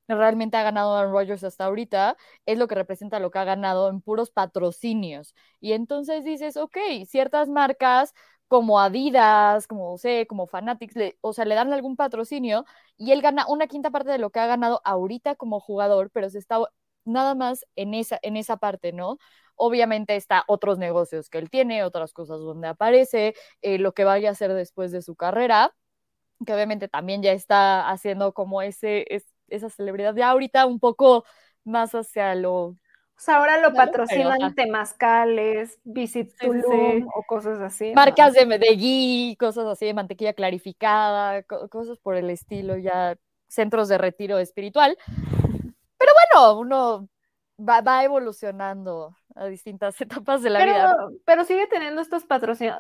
[0.10, 3.88] realmente ha ganado Aaron Rodgers hasta ahorita es lo que representa lo que ha ganado
[3.90, 5.34] en puros patrocinios.
[5.62, 8.14] Y entonces dices, ok, ciertas marcas
[8.50, 12.66] como Adidas, como sé, como Fanatics, o sea, le dan algún patrocinio
[12.98, 16.30] y él gana una quinta parte de lo que ha ganado ahorita como jugador, pero
[16.30, 16.60] se está
[17.06, 19.18] nada más en esa, en esa parte, ¿no?
[19.56, 24.30] Obviamente está otros negocios que él tiene, otras cosas donde aparece, eh, lo que vaya
[24.30, 25.74] a hacer después de su carrera,
[26.46, 29.06] que obviamente también ya está haciendo como ese,
[29.48, 31.24] esa celebridad de ahorita un poco
[31.64, 32.76] más hacia lo...
[33.18, 37.94] O sea, ahora lo patrocinan temazcales, Visit Tulum o cosas así.
[37.94, 43.16] Marcas de, de cosas así, de mantequilla clarificada, cosas por el estilo, ya
[43.48, 44.98] centros de retiro espiritual.
[46.36, 47.10] Bueno, uno
[47.60, 50.98] va, evolucionando a distintas etapas de la vida.
[51.26, 52.78] Pero sigue teniendo estos patrocinios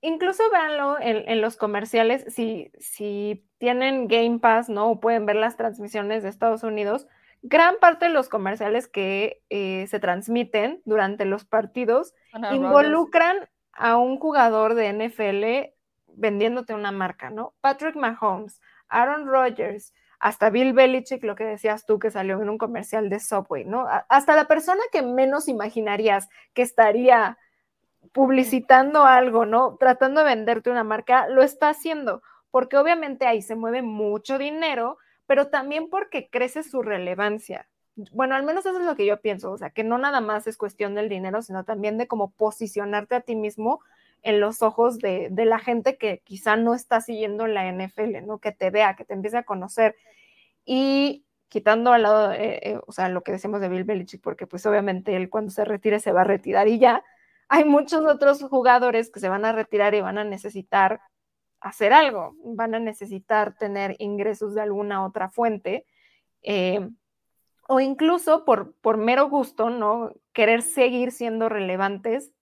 [0.00, 4.90] incluso véanlo en, los comerciales, si, si tienen Game Pass, ¿no?
[4.90, 7.08] O pueden ver las transmisiones de Estados Unidos,
[7.42, 12.14] gran parte de los comerciales que eh, se transmiten durante los partidos
[12.52, 15.74] involucran a un jugador de NFL
[16.16, 17.54] vendiéndote una marca, ¿no?
[17.60, 22.58] Patrick Mahomes, Aaron Rodgers, hasta Bill Belichick, lo que decías tú que salió en un
[22.58, 23.86] comercial de Subway, ¿no?
[24.08, 27.38] Hasta la persona que menos imaginarías que estaría
[28.12, 29.76] publicitando algo, ¿no?
[29.76, 34.98] Tratando de venderte una marca, lo está haciendo, porque obviamente ahí se mueve mucho dinero,
[35.26, 37.68] pero también porque crece su relevancia.
[38.12, 40.46] Bueno, al menos eso es lo que yo pienso, o sea, que no nada más
[40.46, 43.80] es cuestión del dinero, sino también de cómo posicionarte a ti mismo
[44.22, 48.38] en los ojos de, la gente que quizá no está siguiendo la NFL, ¿no?
[48.38, 49.96] Que te vea, que te empiece a conocer.
[50.64, 54.46] Y quitando al lado, eh, eh, o sea, lo que decimos de Bill Belichick, porque
[54.46, 57.04] pues obviamente él cuando se retire se va a retirar y ya,
[57.48, 61.00] hay muchos otros jugadores que se van a retirar y van a necesitar
[61.60, 65.86] hacer algo, van a necesitar tener ingresos de alguna otra fuente,
[66.42, 66.88] eh,
[67.68, 70.12] o incluso por, por mero gusto, ¿no?
[70.32, 72.32] Querer seguir siendo relevantes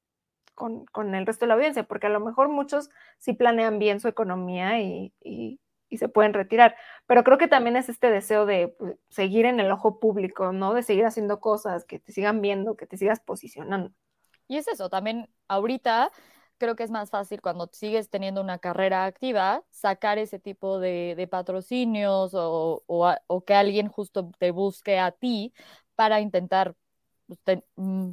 [0.57, 4.09] con, el resto de la audiencia, porque a lo mejor muchos sí planean bien su
[4.09, 5.61] economía y, y,
[5.96, 6.76] se pueden retirar,
[7.07, 10.74] pero creo que también es este deseo de pues, seguir en el ojo público, ¿no?
[10.74, 13.92] De seguir haciendo cosas, que te sigan viendo, que te sigas posicionando.
[14.46, 16.11] Y es eso, también ahorita
[16.59, 21.28] creo que es más fácil cuando sigues teniendo una carrera activa, sacar ese tipo de,
[21.30, 25.52] patrocinios o, que alguien justo te busque a ti
[25.94, 26.74] para intentar,
[27.26, 28.11] pues, mm,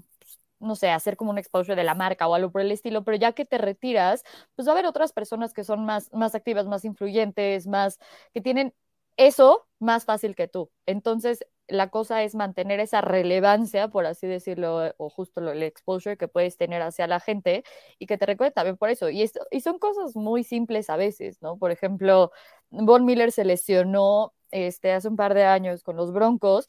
[0.64, 3.18] no sé, hacer como un exposure de la marca o algo por el estilo, pero
[3.18, 4.24] ya que te retiras,
[4.56, 8.00] pues va a haber otras personas que son más, más activas, más influyentes, más,
[8.34, 8.74] que tienen
[9.18, 10.72] eso más fácil que tú.
[10.86, 16.28] Entonces, la cosa es mantener esa relevancia, por así decirlo, o justo el exposure que
[16.28, 17.64] puedes tener hacia la gente
[18.00, 19.10] y que te recuerde también por eso.
[19.10, 21.58] Y, esto, y son cosas muy simples a veces, ¿no?
[21.58, 22.32] Por ejemplo,
[22.70, 26.68] Von Miller se lesionó este, hace un par de años con los Broncos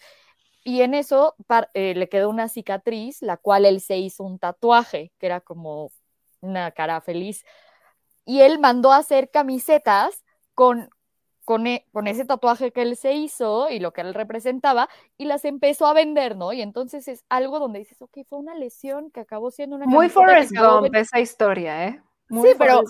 [0.64, 1.36] y en eso
[1.74, 5.92] eh, le quedó una cicatriz, la cual él se hizo un tatuaje, que era como
[6.40, 7.44] una cara feliz.
[8.24, 10.88] Y él mandó a hacer camisetas con,
[11.44, 14.88] con, e, con, ese tatuaje que él se hizo y lo que él representaba,
[15.18, 16.54] y las empezó a vender, ¿no?
[16.54, 19.84] Y entonces es algo donde dices, ok, fue una lesión que acabó siendo una...
[19.84, 22.02] Muy Forrest Gump esa historia, ¿eh?
[22.30, 22.82] Muy sí, pero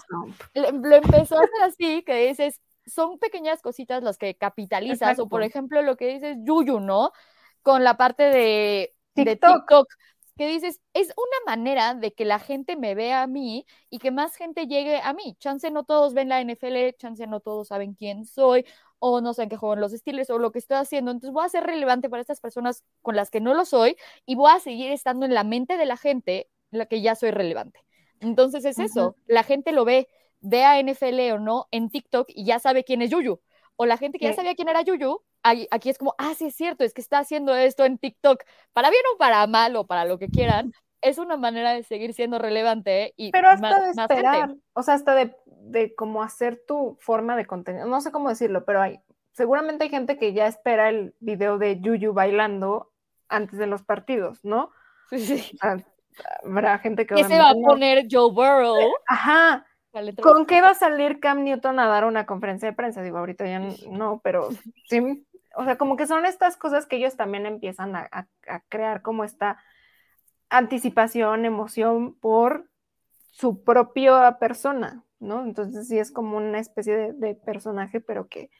[0.54, 5.42] lo empezó a hacer así, que dices, son pequeñas cositas las que capitalizas, o por
[5.42, 7.10] ejemplo lo que dices Yuyu, ¿no?
[7.64, 9.88] Con la parte de TikTok
[10.36, 14.10] que dices, es una manera de que la gente me vea a mí y que
[14.10, 15.36] más gente llegue a mí.
[15.38, 18.66] Chance no todos ven la NFL, chance no todos saben quién soy
[18.98, 21.12] o no saben qué juegan los estilos o lo que estoy haciendo.
[21.12, 23.96] Entonces voy a ser relevante para estas personas con las que no lo soy
[24.26, 27.14] y voy a seguir estando en la mente de la gente en la que ya
[27.14, 27.80] soy relevante.
[28.20, 30.08] Entonces es eso, la gente lo ve,
[30.40, 33.40] vea NFL o no en TikTok y ya sabe quién es Yuyu.
[33.76, 36.54] O la gente que ya sabía quién era Yuyu, aquí es como, ah, sí es
[36.54, 38.42] cierto, es que está haciendo esto en TikTok,
[38.72, 40.72] para bien o para mal o para lo que quieran,
[41.02, 45.14] es una manera de seguir siendo relevante y pero hasta de esperar, o sea, hasta
[45.14, 49.00] de, de como hacer tu forma de contenido, no sé cómo decirlo, pero hay,
[49.32, 52.90] seguramente hay gente que ya espera el video de Yuyu bailando
[53.28, 54.70] antes de los partidos, ¿no?
[55.10, 55.58] Sí, sí.
[56.42, 57.14] habrá gente que...
[57.14, 58.94] ¿Qué se va a poner Joe Burrow?
[59.06, 59.66] Ajá,
[60.22, 63.02] ¿Con qué va a salir Cam Newton a dar una conferencia de prensa?
[63.02, 64.48] Digo, ahorita ya no, pero
[64.88, 65.24] sí,
[65.56, 68.28] o sea, como que son estas cosas que ellos también empiezan a,
[68.68, 69.58] crear como esta
[70.50, 72.68] anticipación, emoción por
[73.30, 75.44] su propia persona, ¿no?
[75.44, 78.50] Entonces sí es como una especie de, personaje, pero que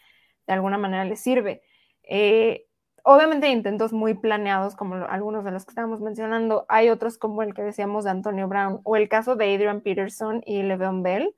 [0.47, 1.62] de alguna manera le sirve.
[2.03, 2.66] Eh,
[3.05, 6.66] obviamente hay intentos muy planeados, como algunos de los que estábamos mencionando.
[6.68, 10.42] Hay otros como el que decíamos de Antonio Brown o el caso de Adrian Peterson
[10.45, 11.34] y Le'Veon Bell,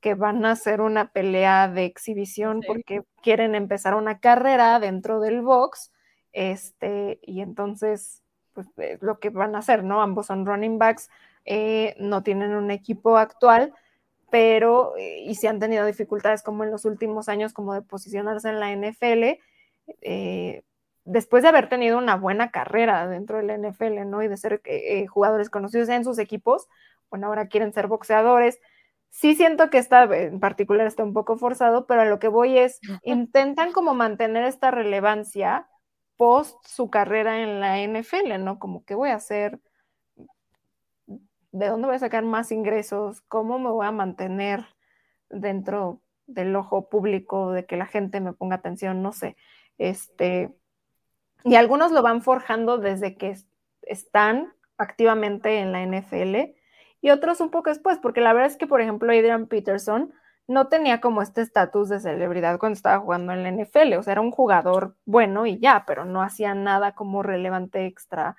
[0.00, 5.42] que van a hacer una pelea de exhibición porque quieren empezar una carrera dentro del
[5.42, 5.92] box,
[6.32, 8.22] este, y entonces,
[8.52, 10.02] pues es lo que van a hacer, ¿no?
[10.02, 11.10] Ambos son running backs,
[11.44, 13.72] eh, no tienen un equipo actual,
[14.30, 18.50] pero, eh, y si han tenido dificultades como en los últimos años, como de posicionarse
[18.50, 19.40] en la NFL,
[20.02, 20.62] eh,
[21.04, 24.22] después de haber tenido una buena carrera dentro del NFL, ¿no?
[24.22, 24.60] Y de ser
[25.08, 26.68] jugadores conocidos en sus equipos,
[27.10, 28.60] bueno, ahora quieren ser boxeadores,
[29.10, 32.58] sí siento que esta en particular está un poco forzado, pero a lo que voy
[32.58, 35.68] es, intentan como mantener esta relevancia
[36.16, 38.58] post su carrera en la NFL, ¿no?
[38.58, 39.60] Como que voy a hacer,
[41.06, 44.66] de dónde voy a sacar más ingresos, cómo me voy a mantener
[45.30, 49.36] dentro del ojo público, de que la gente me ponga atención, no sé.
[49.78, 50.54] Este,
[51.44, 53.36] y algunos lo van forjando desde que
[53.82, 56.57] están activamente en la NFL
[57.00, 60.12] y otros un poco después, porque la verdad es que, por ejemplo, Adrian Peterson
[60.48, 64.12] no tenía como este estatus de celebridad cuando estaba jugando en la NFL, o sea,
[64.12, 68.36] era un jugador bueno y ya, pero no hacía nada como relevante extra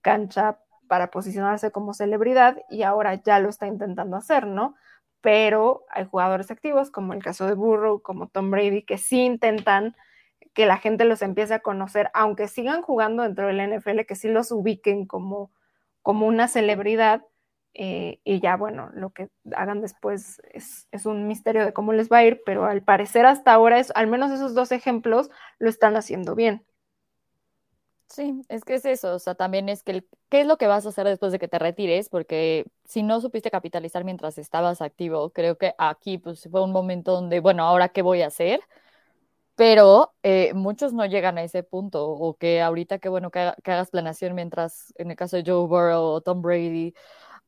[0.00, 4.74] cancha para posicionarse como celebridad y ahora ya lo está intentando hacer, ¿no?
[5.20, 9.96] Pero hay jugadores activos, como el caso de Burrow, como Tom Brady, que sí intentan
[10.54, 14.28] que la gente los empiece a conocer, aunque sigan jugando dentro del NFL, que sí
[14.28, 15.52] los ubiquen como,
[16.02, 17.22] como una celebridad,
[17.74, 22.18] eh, y ya, bueno, lo que hagan después es, un misterio de cómo les va
[22.18, 25.96] a ir, pero al parecer hasta ahora, es, al menos esos dos ejemplos lo están
[25.96, 26.64] haciendo bien.
[28.08, 30.86] Sí, es que es eso, o sea, también es que, ¿qué es lo que vas
[30.86, 32.08] a hacer después de que te retires?
[32.08, 37.12] Porque si no supiste capitalizar mientras estabas activo, creo que aquí pues fue un momento
[37.12, 38.60] donde, bueno, ahora qué voy a hacer,
[39.56, 43.90] pero eh, muchos no llegan a ese punto, o que ahorita qué bueno que, hagas
[43.90, 46.94] planeación mientras, en el caso de Joe Burrow o Tom Brady,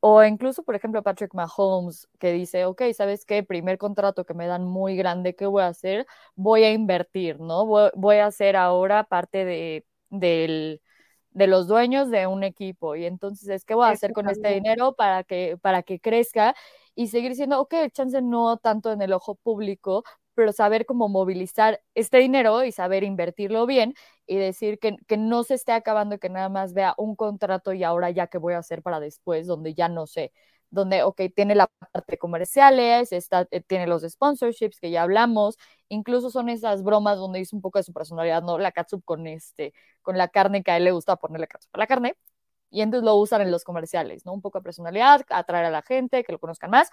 [0.01, 3.43] o incluso, por ejemplo, Patrick Mahomes, que dice, ok, ¿sabes qué?
[3.43, 6.07] Primer contrato que me dan muy grande, ¿qué voy a hacer?
[6.35, 7.67] Voy a invertir, ¿no?
[7.67, 9.85] Voy, a ser ahora parte de,
[11.33, 12.97] de los dueños de un equipo.
[12.97, 16.55] Y entonces, ¿qué voy a hacer con este dinero para que, para que crezca?
[16.95, 20.05] Y seguir siendo, ok, chance no tanto en el ojo público,
[20.41, 23.95] pero saber cómo movilizar este dinero y saber invertirlo bien
[24.26, 27.74] y decir que, que, no se esté acabando y que nada más vea un contrato
[27.74, 30.32] y ahora ya qué voy a hacer para después, donde ya no sé,
[30.70, 35.59] donde, ok, tiene la parte comerciales, está, eh, tiene los sponsorships que ya hablamos,
[35.91, 38.59] incluso son esas bromas donde dice un poco de su personalidad, ¿no?
[38.59, 41.78] La catsup con, este, con la carne que a él le gusta ponerle catsup a
[41.80, 42.14] la carne,
[42.70, 44.32] y entonces lo usan en los comerciales, ¿no?
[44.32, 46.88] Un poco de personalidad, atraer a la gente, que lo conozcan más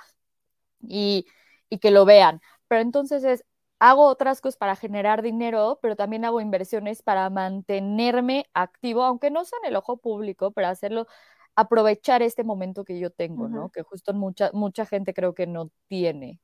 [0.81, 1.25] y,
[1.69, 2.41] y que lo vean.
[2.67, 3.45] Pero entonces es,
[3.79, 9.45] hago otras cosas para generar dinero, pero también hago inversiones para mantenerme activo, aunque no
[9.45, 11.07] sea en el ojo público, para hacerlo,
[11.55, 13.69] aprovechar este momento que yo tengo, ¿no?
[13.69, 16.39] Que justo mucha, mucha gente creo que no tiene.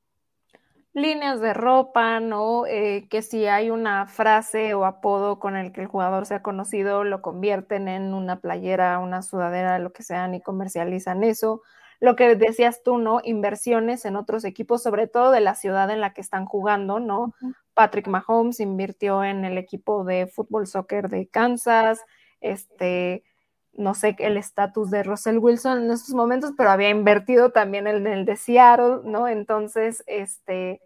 [0.96, 2.68] Líneas de ropa, ¿no?
[2.68, 7.04] Eh, que si hay una frase o apodo con el que el jugador sea conocido,
[7.04, 11.62] lo convierten en una playera, una sudadera, lo que sean, y comercializan eso
[12.04, 13.22] lo que decías tú, ¿no?
[13.24, 17.34] Inversiones en otros equipos, sobre todo de la ciudad en la que están jugando, ¿no?
[17.74, 22.02] Patrick Mahomes invirtió en el equipo de fútbol soccer de Kansas,
[22.42, 23.24] este,
[23.72, 28.06] no sé el estatus de Russell Wilson en estos momentos, pero había invertido también en
[28.06, 29.30] el de Seattle, ¿no?
[29.30, 30.82] Entonces, este,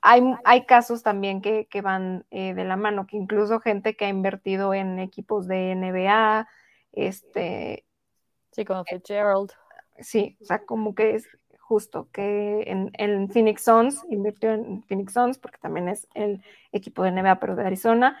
[0.00, 4.08] hay, hay casos también que, van eh, de la mano, que incluso gente que ha
[4.08, 6.48] invertido en equipos de NBA,
[6.90, 7.84] este...
[8.50, 9.52] Sí, como Fitzgerald
[10.00, 11.28] sí, o sea, como que es
[11.58, 16.42] justo que en, Phoenix Suns, invirtió en Phoenix Suns, porque también es el
[16.72, 18.18] equipo de NBA, pero de Arizona.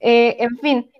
[0.00, 0.90] Eh, en fin,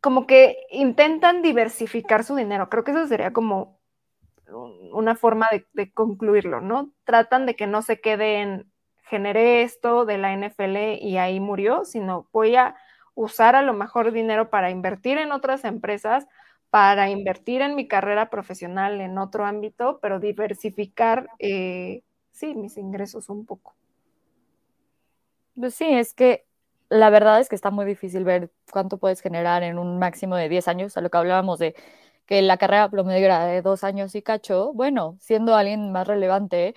[0.00, 2.68] como que intentan diversificar su dinero.
[2.68, 3.78] Creo que eso sería como
[4.92, 6.92] una forma de, concluirlo, ¿no?
[7.04, 8.72] Tratan de que no se quede en
[9.04, 12.76] generé esto de la NFL y ahí murió, sino voy a
[13.14, 16.26] usar a lo mejor dinero para invertir en otras empresas
[16.70, 22.02] para invertir en mi carrera profesional en otro ámbito, pero diversificar, eh,
[22.32, 23.74] sí, mis ingresos un poco.
[25.54, 26.46] Pues sí, es que
[26.88, 30.48] la verdad es que está muy difícil ver cuánto puedes generar en un máximo de
[30.48, 31.74] 10 años, a lo que hablábamos de
[32.26, 36.74] que la carrera promedio de dos años y cacho, bueno, siendo alguien más relevante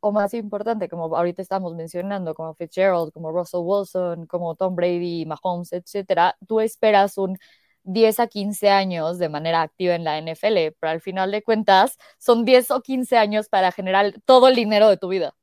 [0.00, 5.26] o más importante, como ahorita estamos mencionando, como Fitzgerald, como Russell Wilson, como Tom Brady,
[5.26, 7.38] Mahomes, etcétera, tú esperas un
[7.84, 11.98] 10 a 15 años de manera activa en la NFL, pero al final de cuentas
[12.18, 15.34] son 10 o 15 años para generar todo el dinero de tu vida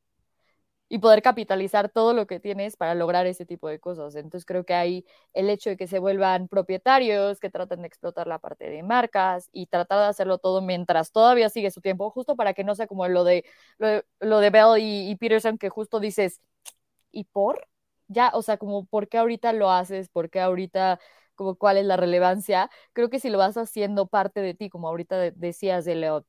[0.92, 4.16] y poder capitalizar todo lo que tienes para lograr ese tipo de cosas.
[4.16, 8.28] Entonces creo que hay el hecho de que se vuelvan propietarios, que traten de explotar
[8.28, 12.36] la parte de marcas y tratar de hacerlo todo mientras todavía sigue su tiempo, justo
[12.36, 13.46] para que no sea como lo de,
[14.20, 16.42] lo, Bell y, y Peterson, que justo dices,
[17.12, 17.68] ¿y por?
[18.08, 20.10] Ya, o sea, como, ¿por qué ahorita lo haces?
[20.10, 21.00] ¿Por qué ahorita
[21.42, 24.88] como cuál es la relevancia, creo que si lo vas haciendo parte de ti, como
[24.88, 26.22] ahorita decías de,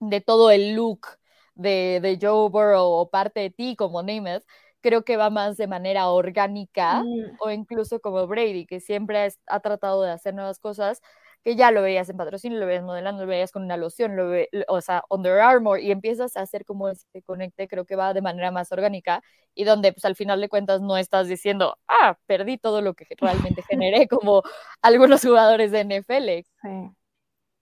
[0.00, 1.06] de todo el look
[1.54, 4.44] de, de, Joe Burrow o parte de ti como Namath,
[4.82, 7.36] creo que va más de manera orgánica mm.
[7.40, 11.00] o incluso como Brady, que siempre ha tratado de hacer nuevas cosas,
[11.42, 14.30] que ya lo veías en patrocinio, lo veías modelando, lo veías con una loción, lo
[14.68, 18.22] o sea, Under Armour, y empiezas a hacer como este conecte, creo que va de
[18.22, 19.22] manera más orgánica,
[19.54, 23.06] y donde pues al final de cuentas no estás diciendo, ah, perdí todo lo que
[23.18, 24.42] realmente generé, como
[24.82, 26.44] algunos jugadores de NFL.
[26.62, 26.90] Sí,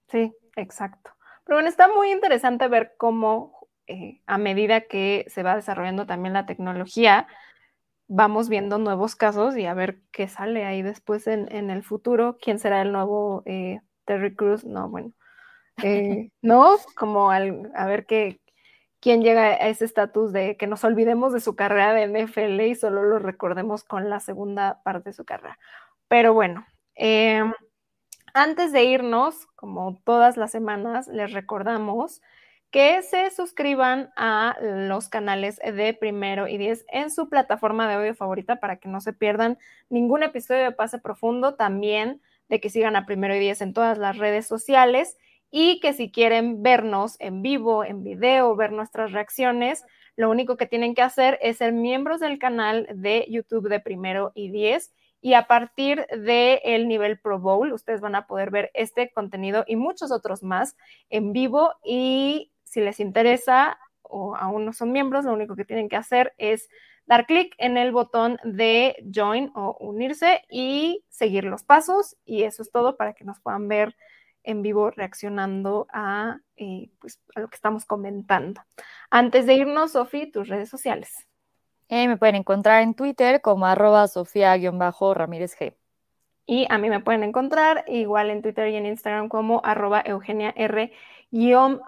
[0.09, 1.11] sí, exacto.
[1.45, 6.35] Pero bueno, está muy interesante ver cómo eh, a medida que se va desarrollando también
[6.35, 7.26] la tecnología,
[8.09, 12.39] vamos viendo nuevos casos y a ver qué sale ahí después en, el futuro.
[12.41, 14.65] ¿Quién será el nuevo eh, Terry Cruz?
[14.65, 15.13] No, bueno,
[15.83, 18.41] eh, no, como al, a ver qué,
[19.01, 22.75] quién llega a ese estatus de que nos olvidemos de su carrera de NFL y
[22.75, 25.59] solo lo recordemos con la segunda parte de su carrera.
[26.09, 27.53] Pero bueno, em,
[28.35, 32.23] antes de irnos, como todas las semanas, les recordamos
[32.71, 38.14] que se suscriban a los canales de Primero y Diez en su plataforma de audio
[38.14, 39.59] favorita para que no se pierdan
[39.89, 43.97] ningún episodio de Pase Profundo, también de que sigan a Primero y Diez en todas
[43.97, 45.16] las redes sociales
[45.51, 49.85] y que si quieren vernos en vivo, en video, ver nuestras reacciones,
[50.16, 54.33] lo único que tienen que hacer es ser miembros del canal de YouTube de Primero
[54.35, 59.11] y Diez y a partir del nivel Pro Bowl, ustedes van a poder ver este
[59.11, 60.77] contenido y muchos otros más
[61.09, 65.89] en vivo y si les interesa o aún no son miembros, lo único que tienen
[65.89, 66.69] que hacer es
[67.07, 72.16] dar clic en el botón de join o unirse y seguir los pasos.
[72.25, 73.97] Y eso es todo para que nos puedan ver
[74.45, 78.62] en vivo reaccionando a, eh, pues, a lo que estamos comentando.
[79.11, 81.27] Antes de irnos, Sofi, tus redes sociales.
[81.89, 85.75] Eh, me pueden encontrar en Twitter como arroba sofía-ramírez G.
[86.47, 90.53] Y a mí me pueden encontrar igual en Twitter y en Instagram como arroba Eugenia
[90.57, 90.93] R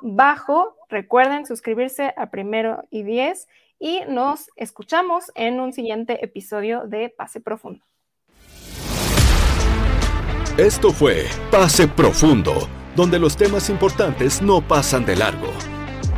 [0.03, 0.77] bajo.
[0.89, 7.41] Recuerden suscribirse a Primero y Diez y nos escuchamos en un siguiente episodio de Pase
[7.41, 7.85] Profundo.
[10.59, 15.49] Esto fue Pase Profundo, donde los temas importantes no pasan de largo.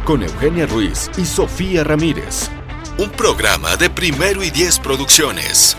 [0.04, 2.50] Con Eugenia Ruiz y Sofía Ramírez.
[2.98, 5.76] Un programa de Primero y Diez Producciones.